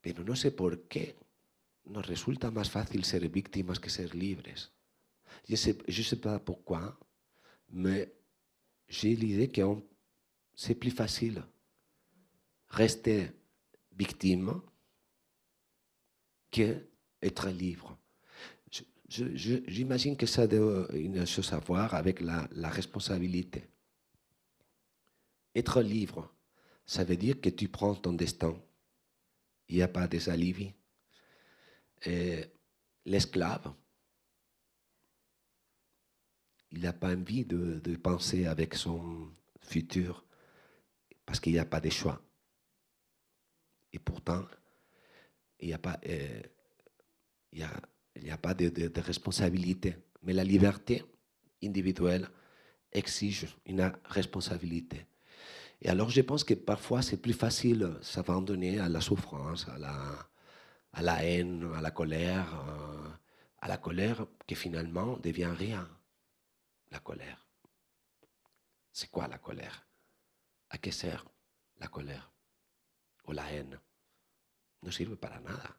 [0.00, 1.16] Pero no sé por qué
[1.84, 4.72] nos resulta más fácil ser víctimas que ser libres.
[5.46, 6.98] Je ne sais, je sais pas pourquoi,
[7.70, 8.12] mais
[8.88, 9.62] j'ai l'idée que
[10.54, 11.42] c'est plus facile
[12.68, 13.30] rester
[13.92, 14.60] victime
[16.50, 16.86] que
[17.22, 17.98] être libre.
[19.08, 23.64] J'imagine que ça a une chose à voir avec la, la responsabilité.
[25.54, 26.30] Être libre,
[26.84, 28.54] ça veut dire que tu prends ton destin
[29.68, 30.72] il n'y a pas de salivi.
[33.04, 33.72] L'esclave,
[36.72, 40.24] il n'a pas envie de, penser avec son futur
[41.24, 42.20] parce qu'il n'y a pas de choix.
[43.92, 44.44] Et pourtant,
[45.60, 45.98] il n'y a pas,
[48.54, 49.96] de, responsabilité.
[50.22, 51.04] Mais la liberté
[51.62, 52.28] individuelle
[52.92, 55.06] exige une responsabilité.
[55.80, 59.78] Et alors, je pense que parfois, c'est plus facile de s'abandonner à la souffrance, à
[59.78, 60.28] la,
[60.92, 63.08] à la haine, à la colère, euh,
[63.60, 65.88] à la colère qui finalement devient rien.
[66.90, 67.46] La colère.
[68.92, 69.86] C'est quoi la colère?
[70.70, 71.24] ¿A qué sert
[71.78, 72.32] la colère
[73.26, 73.78] ou la haine
[74.82, 75.76] No sirve para nada.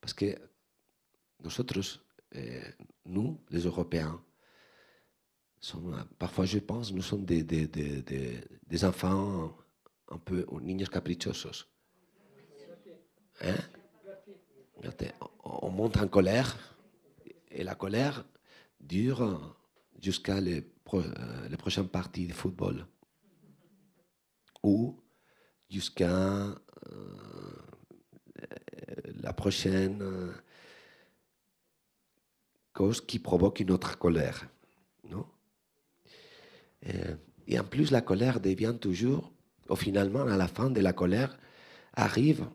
[0.00, 0.34] Parce que
[1.40, 2.00] nosotros,
[2.32, 2.62] eh,
[3.04, 4.24] nous, les Européens,
[6.18, 9.54] parfois je pense, nous sommes des enfants
[10.08, 11.66] un peu, niños caprichosos.
[13.42, 13.56] Hein?
[15.44, 16.56] On monte en colère
[17.50, 18.24] et la colère
[18.80, 19.56] dure
[20.00, 22.86] jusqu'à les, pro, euh, les prochaines parties de football
[24.62, 25.00] ou
[25.68, 26.56] jusqu'à euh,
[29.22, 30.32] la prochaine euh,
[32.72, 34.46] cause qui provoque une autre colère.
[35.08, 35.26] Non?
[37.46, 39.32] Et en plus, la colère devient toujours,
[39.68, 41.36] ou finalement, à la fin de la colère,
[41.92, 42.48] arrive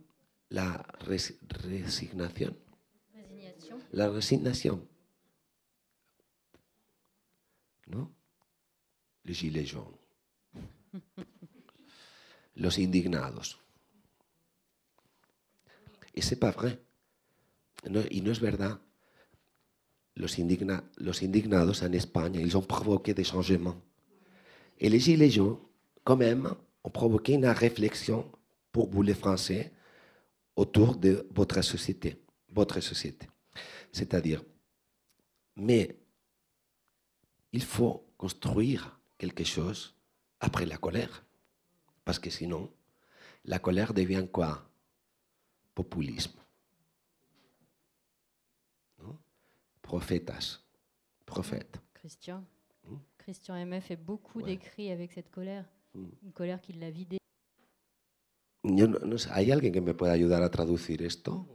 [0.49, 2.55] la res résignation.
[3.13, 3.77] Résignation.
[3.93, 4.87] La résignation.
[9.23, 9.97] Les gilets jaunes.
[12.55, 13.57] Los indignados.
[16.13, 16.79] Et c'est pas vrai.
[17.89, 18.79] No, y no es verdad.
[21.21, 23.81] Indignados en Espagne, ils ont provoqué des changements.
[24.79, 25.59] Et les Gilets jaunes,
[26.03, 28.25] quand même, ont provoqué une réflexion
[28.71, 29.73] pour vous les Français
[30.55, 32.21] autour de votre société.
[32.49, 33.27] Votre société.
[33.91, 34.43] C'est-à-dire,
[35.57, 35.97] mais
[37.55, 39.95] il faut construire quelque chose
[40.41, 41.23] après la colère.
[42.03, 42.69] Parce que sinon,
[43.45, 44.51] la colère devient quoi?
[45.73, 46.37] Populisme.
[49.01, 49.17] Non?
[49.81, 50.59] Prophétas.
[51.25, 51.79] Prophète.
[51.93, 52.43] Christian.
[53.17, 54.45] Christian Aimé fait beaucoup ouais.
[54.45, 56.05] d'écrits avec cette colère, mm.
[56.25, 57.17] une colère qui l'a vidé.
[58.63, 61.47] Yo no, no sé, ¿Hay alguien que me pueda ayudar a traducir esto?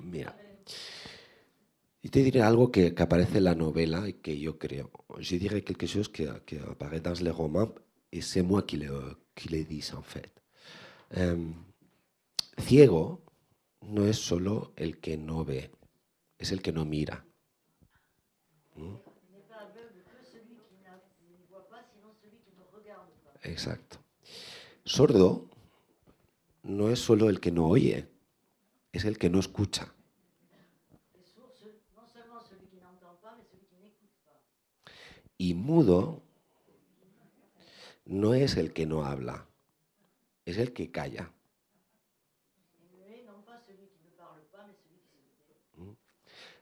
[0.00, 0.34] Mira,
[2.08, 4.90] Y te diré algo que, que, aparece en la novela y que yo creo.
[5.18, 7.68] Je dirais quelque chose qui, qui apparaît dans le roman
[8.10, 10.32] et c'est moi qui le, qui le dis en fait.
[11.14, 11.66] Um,
[12.56, 13.20] ciego
[13.82, 15.70] no es solo el que no ve,
[16.38, 17.26] es el que no mira.
[18.76, 18.94] ¿Mm?
[23.42, 23.98] Exacto.
[24.86, 25.50] Sordo
[26.62, 28.08] no es solo el que no oye,
[28.92, 29.92] es el que no escucha.
[35.38, 36.22] Y mudo
[38.04, 39.46] no es el que no habla,
[40.44, 41.32] es el que calla.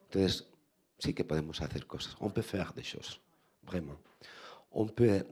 [0.05, 0.47] Entonces,
[0.99, 2.17] sí que podemos hacer cosas.
[2.21, 3.21] On peut faire des choses,
[3.63, 3.99] vraiment.
[4.71, 5.25] On peut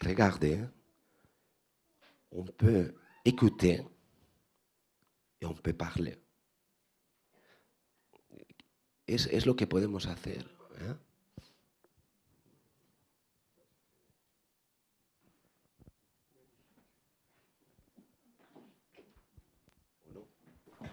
[0.00, 0.68] regarder,
[2.30, 2.94] on peut
[3.24, 3.84] écouter
[5.40, 6.18] et on peut parler.
[9.06, 10.48] Es, es lo que podemos hacer.
[10.80, 11.11] ¿eh?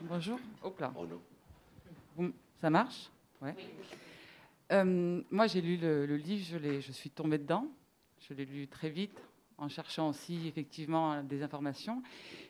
[0.09, 0.39] Bonjour.
[0.63, 0.91] Hop là.
[0.95, 1.21] ¿O no?
[2.17, 3.11] Bon, ça marche?
[3.43, 3.55] Ouais.
[4.71, 7.67] Euh, Moi, j'ai lu le, le livre, je, suis tombée dedans.
[8.27, 9.21] Je l'ai lu très vite,
[9.59, 12.01] en cherchant aussi effectivement des informations.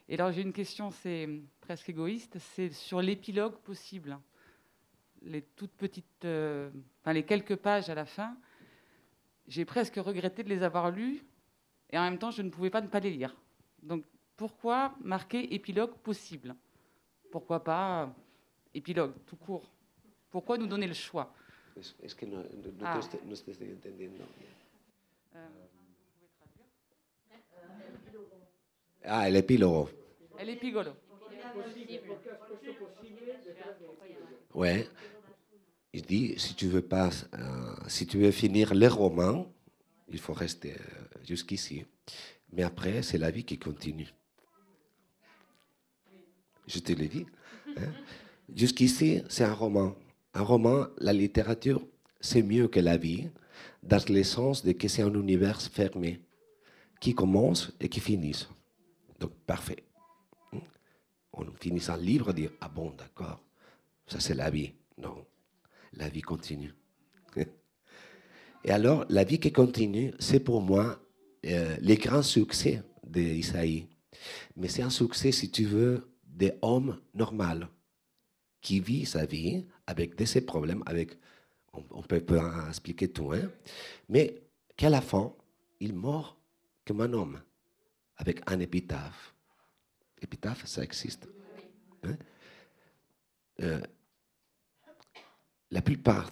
[0.07, 1.28] Et alors, j'ai une question, c'est
[1.60, 4.18] presque égoïste, c'est sur l'épilogue possible.
[5.24, 6.70] Les toutes petites, euh,
[7.01, 8.38] enfin les quelques pages à la fin,
[9.49, 11.26] j'ai presque regretté de les avoir lues,
[11.89, 13.36] et en même temps, je ne pouvais pas ne pas les lire.
[13.84, 14.05] Donc,
[14.38, 16.55] pourquoi marquer épilogue possible?
[17.32, 18.08] Pourquoi pas euh,
[18.74, 19.70] épilogue tout court
[20.30, 21.34] Pourquoi nous donner le choix?
[22.04, 23.00] Es, que no, no- no Ah.
[23.26, 24.24] no te estoy entendiendo.
[25.36, 25.48] Euh,
[29.06, 29.90] Ah, el epílogo.
[34.54, 34.88] Ouais.
[35.94, 39.52] Il dit, si tu veux pas, euh, si tu veux finir le roman,
[40.08, 41.86] il faut rester euh, jusqu'ici.
[42.52, 44.08] Mais après, c'est la vie qui continue.
[46.70, 47.26] Je te l'ai dit.
[47.78, 47.91] hein.
[48.55, 49.95] Jusqu'ici, c'est un roman.
[50.36, 51.82] Un roman, la littérature,
[52.22, 53.28] c'est mieux que la vie,
[53.82, 56.22] dans le sens de que c'est un univers fermé,
[57.01, 58.47] qui commence et qui finit.
[59.20, 59.84] Donc, parfait.
[61.34, 63.41] On finit un livre, dire, ah bon, d'accord,
[64.07, 64.74] ça c'est la vie.
[64.97, 65.26] Non,
[65.93, 66.74] la vie continue.
[68.65, 70.99] Et alors, la vie qui continue, c'est pour moi
[71.45, 73.88] euh, les grands succès d'Isaïe.
[74.57, 76.09] Mais c'est un succès, si tu veux,
[76.40, 77.68] des hommes normaux
[78.62, 81.18] qui vit sa vie avec de ses problèmes, avec,
[81.74, 82.24] on, peut,
[82.70, 83.52] expliquer tout, hein,
[84.08, 84.42] mais
[84.78, 85.34] qu'à la fin,
[85.82, 86.38] il meurt
[86.88, 87.42] comme un homme,
[88.16, 89.36] avec un épitaphe.
[90.22, 91.28] Épitaphe, ça existe.
[92.04, 92.18] hein.
[93.62, 93.82] Euh,
[95.72, 96.32] la plupart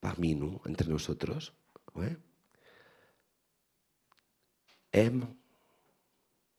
[0.00, 1.52] parmi nous, entre nosotros,
[1.94, 2.16] ouais,
[4.92, 5.28] aiment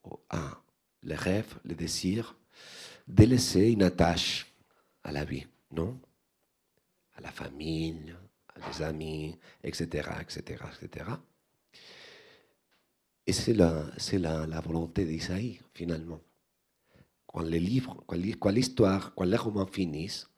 [0.04, 0.62] ou a
[1.02, 2.36] le rêve, le désir
[3.06, 4.46] de laisser une attache
[5.02, 6.00] à la vie, non?
[7.16, 8.14] À la famille,
[8.54, 11.10] à les amis, etc., etc., etc.
[13.26, 16.20] Et c'est la, c'est la, volonté d'Isaïe, finalement.
[17.26, 20.28] Quand le livre, quand l'hi- quand l'histoire, quand le roman finissent,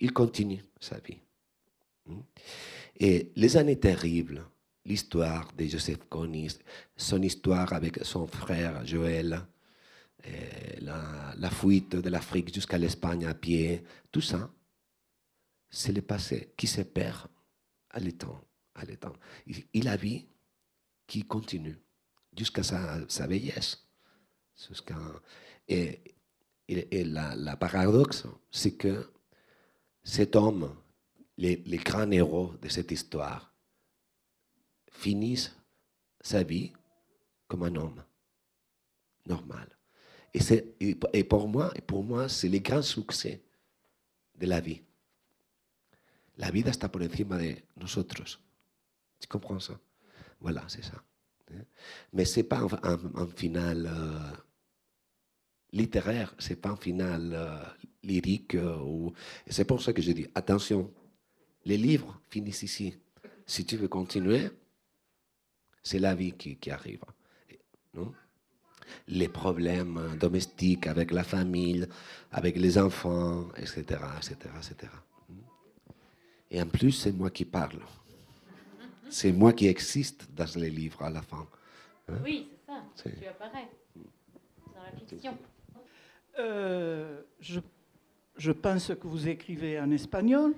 [0.00, 1.18] il continue sa vie.
[2.06, 2.20] Hmm?
[2.98, 4.44] Et les années terribles,
[4.84, 6.48] l'histoire de Joseph Kony,
[6.96, 9.46] son histoire avec son frère Joël,
[10.80, 14.50] la, la fuite de l'Afrique jusqu'à l'Espagne à pied, tout ça,
[15.68, 17.28] c'est le passé qui se perd
[17.90, 18.40] à l'étang.
[18.74, 19.12] À l'étang.
[19.46, 20.26] Il, il a vie
[21.06, 21.78] qui continue
[22.36, 23.82] jusqu'à sa, sa vieillesse.
[24.68, 24.96] Jusqu'à,
[25.68, 26.16] et
[26.68, 29.12] et, et la, la paradoxe, c'est que
[30.02, 30.74] cet homme,
[31.36, 33.54] les, les grands héros de cette histoire,
[34.90, 35.54] finissent
[36.20, 36.72] sa vie
[37.46, 38.02] comme un homme
[39.26, 39.75] normal.
[40.36, 43.40] Et, c'est, et, pour moi, pour moi, c'est le grand succès
[44.38, 44.82] de la vie.
[46.36, 48.38] La vida está por encima de nosotros.
[49.18, 49.80] Tu comprends ça?
[50.38, 51.02] Voilà, c'est ça.
[51.52, 51.64] hein?
[52.12, 54.36] Mais ce n'est pas un, final euh,
[55.72, 57.56] littéraire, ce n'est pas un final euh,
[58.02, 58.56] lyrique.
[58.56, 59.14] euh, ou...
[59.46, 60.92] c'est pour ça que je dis, attention,
[61.64, 62.94] les livres finissent ici.
[63.46, 64.50] Si tu veux continuer,
[65.82, 67.00] c'est la vie qui, qui arrive.
[67.94, 68.12] Non?
[69.08, 71.86] Les problèmes domestiques avec la famille,
[72.32, 73.82] avec les enfants, etc.
[74.18, 74.92] etc., etc.
[76.50, 77.80] Et en plus, c'est moi qui parle.
[79.08, 81.46] C'est moi qui existe dans les livres à la fin.
[82.24, 82.48] Oui,
[82.96, 83.10] c'est ça.
[83.18, 85.38] Tu apparais dans la fiction.
[86.38, 87.60] Euh, je,
[88.36, 90.54] je pense que vous écrivez en espagnol.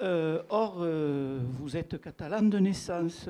[0.00, 3.28] Euh, or, euh, vous êtes catalan de naissance.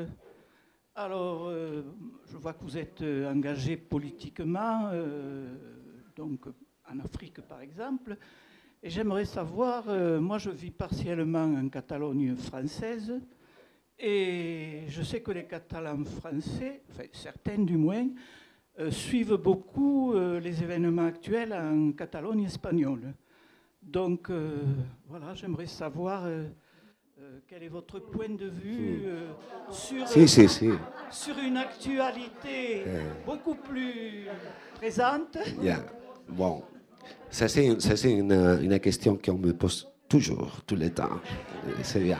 [0.96, 1.82] Alors, euh,
[2.30, 5.52] je vois que vous êtes euh, engagé politiquement, euh,
[6.14, 6.46] donc
[6.88, 8.16] en Afrique par exemple.
[8.80, 9.86] Et j'aimerais savoir,
[10.20, 13.18] moi je vis partiellement en Catalogne française,
[13.98, 18.06] Et je sais que les Catalans français, enfin certains du moins,
[18.90, 23.14] suivent beaucoup les événements actuels en Catalogne espagnole.
[23.82, 24.30] Donc
[25.08, 26.28] voilà, j'aimerais savoir
[27.48, 29.04] quel est votre point de vue
[29.70, 30.08] sur,
[31.10, 32.84] sur une actualité
[33.24, 34.26] beaucoup plus
[34.74, 35.38] présente?
[36.28, 36.62] Bon,
[37.30, 41.20] ça c'est une, une, question qu'on me pose toujours, tout le temps.
[41.82, 42.18] C'est bien.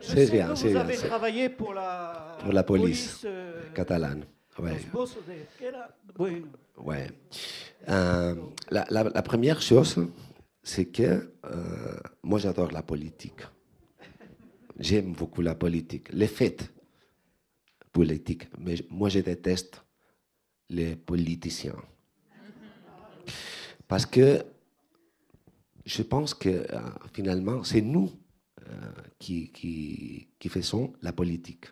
[0.00, 0.84] c'est bien, c'est bien.
[0.84, 3.26] Vous avez travaillé pour la, pour la police,
[3.74, 4.24] catalane.
[4.58, 4.82] Ouais.
[6.78, 7.06] ouais.
[7.88, 8.34] Euh,
[8.70, 9.98] la, la, la, première chose,
[10.62, 11.02] c'est que
[11.44, 13.42] euh, moi j'adore la politique.
[14.78, 16.72] J'aime beaucoup la politique, les faits
[17.92, 19.82] politiques, mais moi je déteste
[20.68, 21.76] les politiciens.
[23.88, 24.44] Parce que
[25.84, 26.80] je pense que euh,
[27.12, 28.10] finalement, c'est nous
[29.18, 31.66] qui, qui, qui faisons la politique.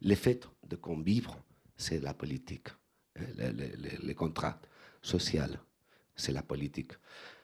[0.00, 1.38] Les faits de convivre
[1.82, 2.68] c'est la politique.
[3.18, 3.52] Hein,
[4.02, 4.60] les, contrats
[5.02, 5.42] sociaux,
[6.14, 6.92] c'est la politique.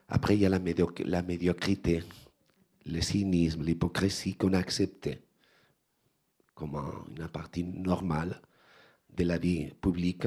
[0.09, 0.61] Après, il y a la,
[1.04, 2.02] la médiocrité,
[2.89, 5.20] le cynisme, l'hypocrisie qu'on a accepté
[6.55, 6.76] comme
[7.16, 8.41] une partie normale
[9.14, 10.26] de la vie publique,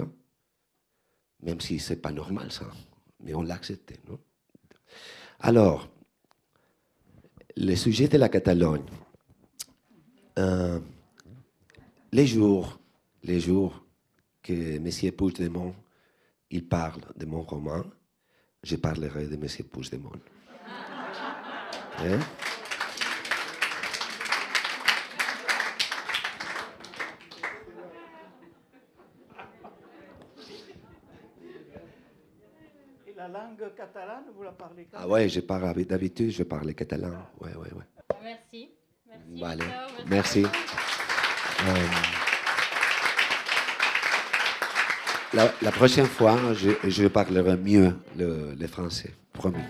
[1.42, 2.72] même si ce n'est pas normal ça,
[3.20, 3.96] mais on l'a accepté.
[5.42, 5.90] Alors,
[7.58, 8.86] le sujet de la Catalogne,
[10.40, 10.80] euh,
[12.14, 12.80] les jours,
[13.24, 13.84] les jours
[14.42, 15.12] que M.
[15.12, 15.76] Puigdemont
[16.50, 17.84] il parle de mon roman,
[18.64, 19.48] je parlerai de M.
[19.70, 20.12] Puigdemont.
[22.00, 22.20] Hein?
[33.08, 33.28] Et la
[33.62, 37.12] langue catalane, vous la parlez Ah ouais, je parle d'habitude, je parle catalan.
[37.40, 37.86] Ouais, ouais, ouais.
[38.24, 38.72] Merci.
[39.08, 39.42] Merci.
[39.42, 39.60] Vale.
[40.08, 40.44] Merci.
[40.44, 41.88] Euh,
[45.34, 49.64] La, prochaine fois, je, parlerai mieux le, français, promis.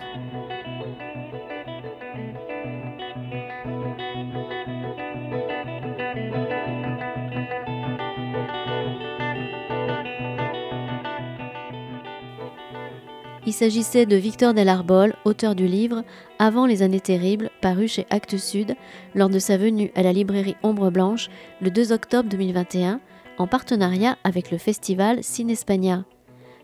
[13.52, 16.06] Il s'agissait de Victor Delarbol, auteur du livre
[16.40, 18.78] Avant les années terribles, paru chez Actes Sud
[19.14, 21.30] lors de sa venue à la librairie Ombre Blanche
[21.60, 23.02] le 2 octobre 2021
[23.38, 26.06] en partenariat avec le festival Cinespagna.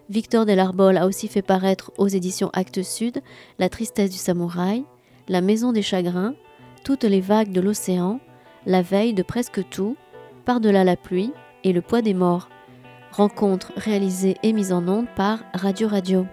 [0.09, 3.21] Victor Delarbol a aussi fait paraître aux éditions Actes Sud
[3.59, 4.85] La tristesse du samouraï,
[5.27, 6.35] La maison des chagrins,
[6.85, 8.21] Toutes les vagues de l'océan,
[8.65, 9.97] La veille de presque tout,
[10.45, 11.33] Par-delà la pluie
[11.65, 12.47] et Le poids des morts.
[13.11, 16.25] Rencontre réalisée et mise en onde par Radio Radio.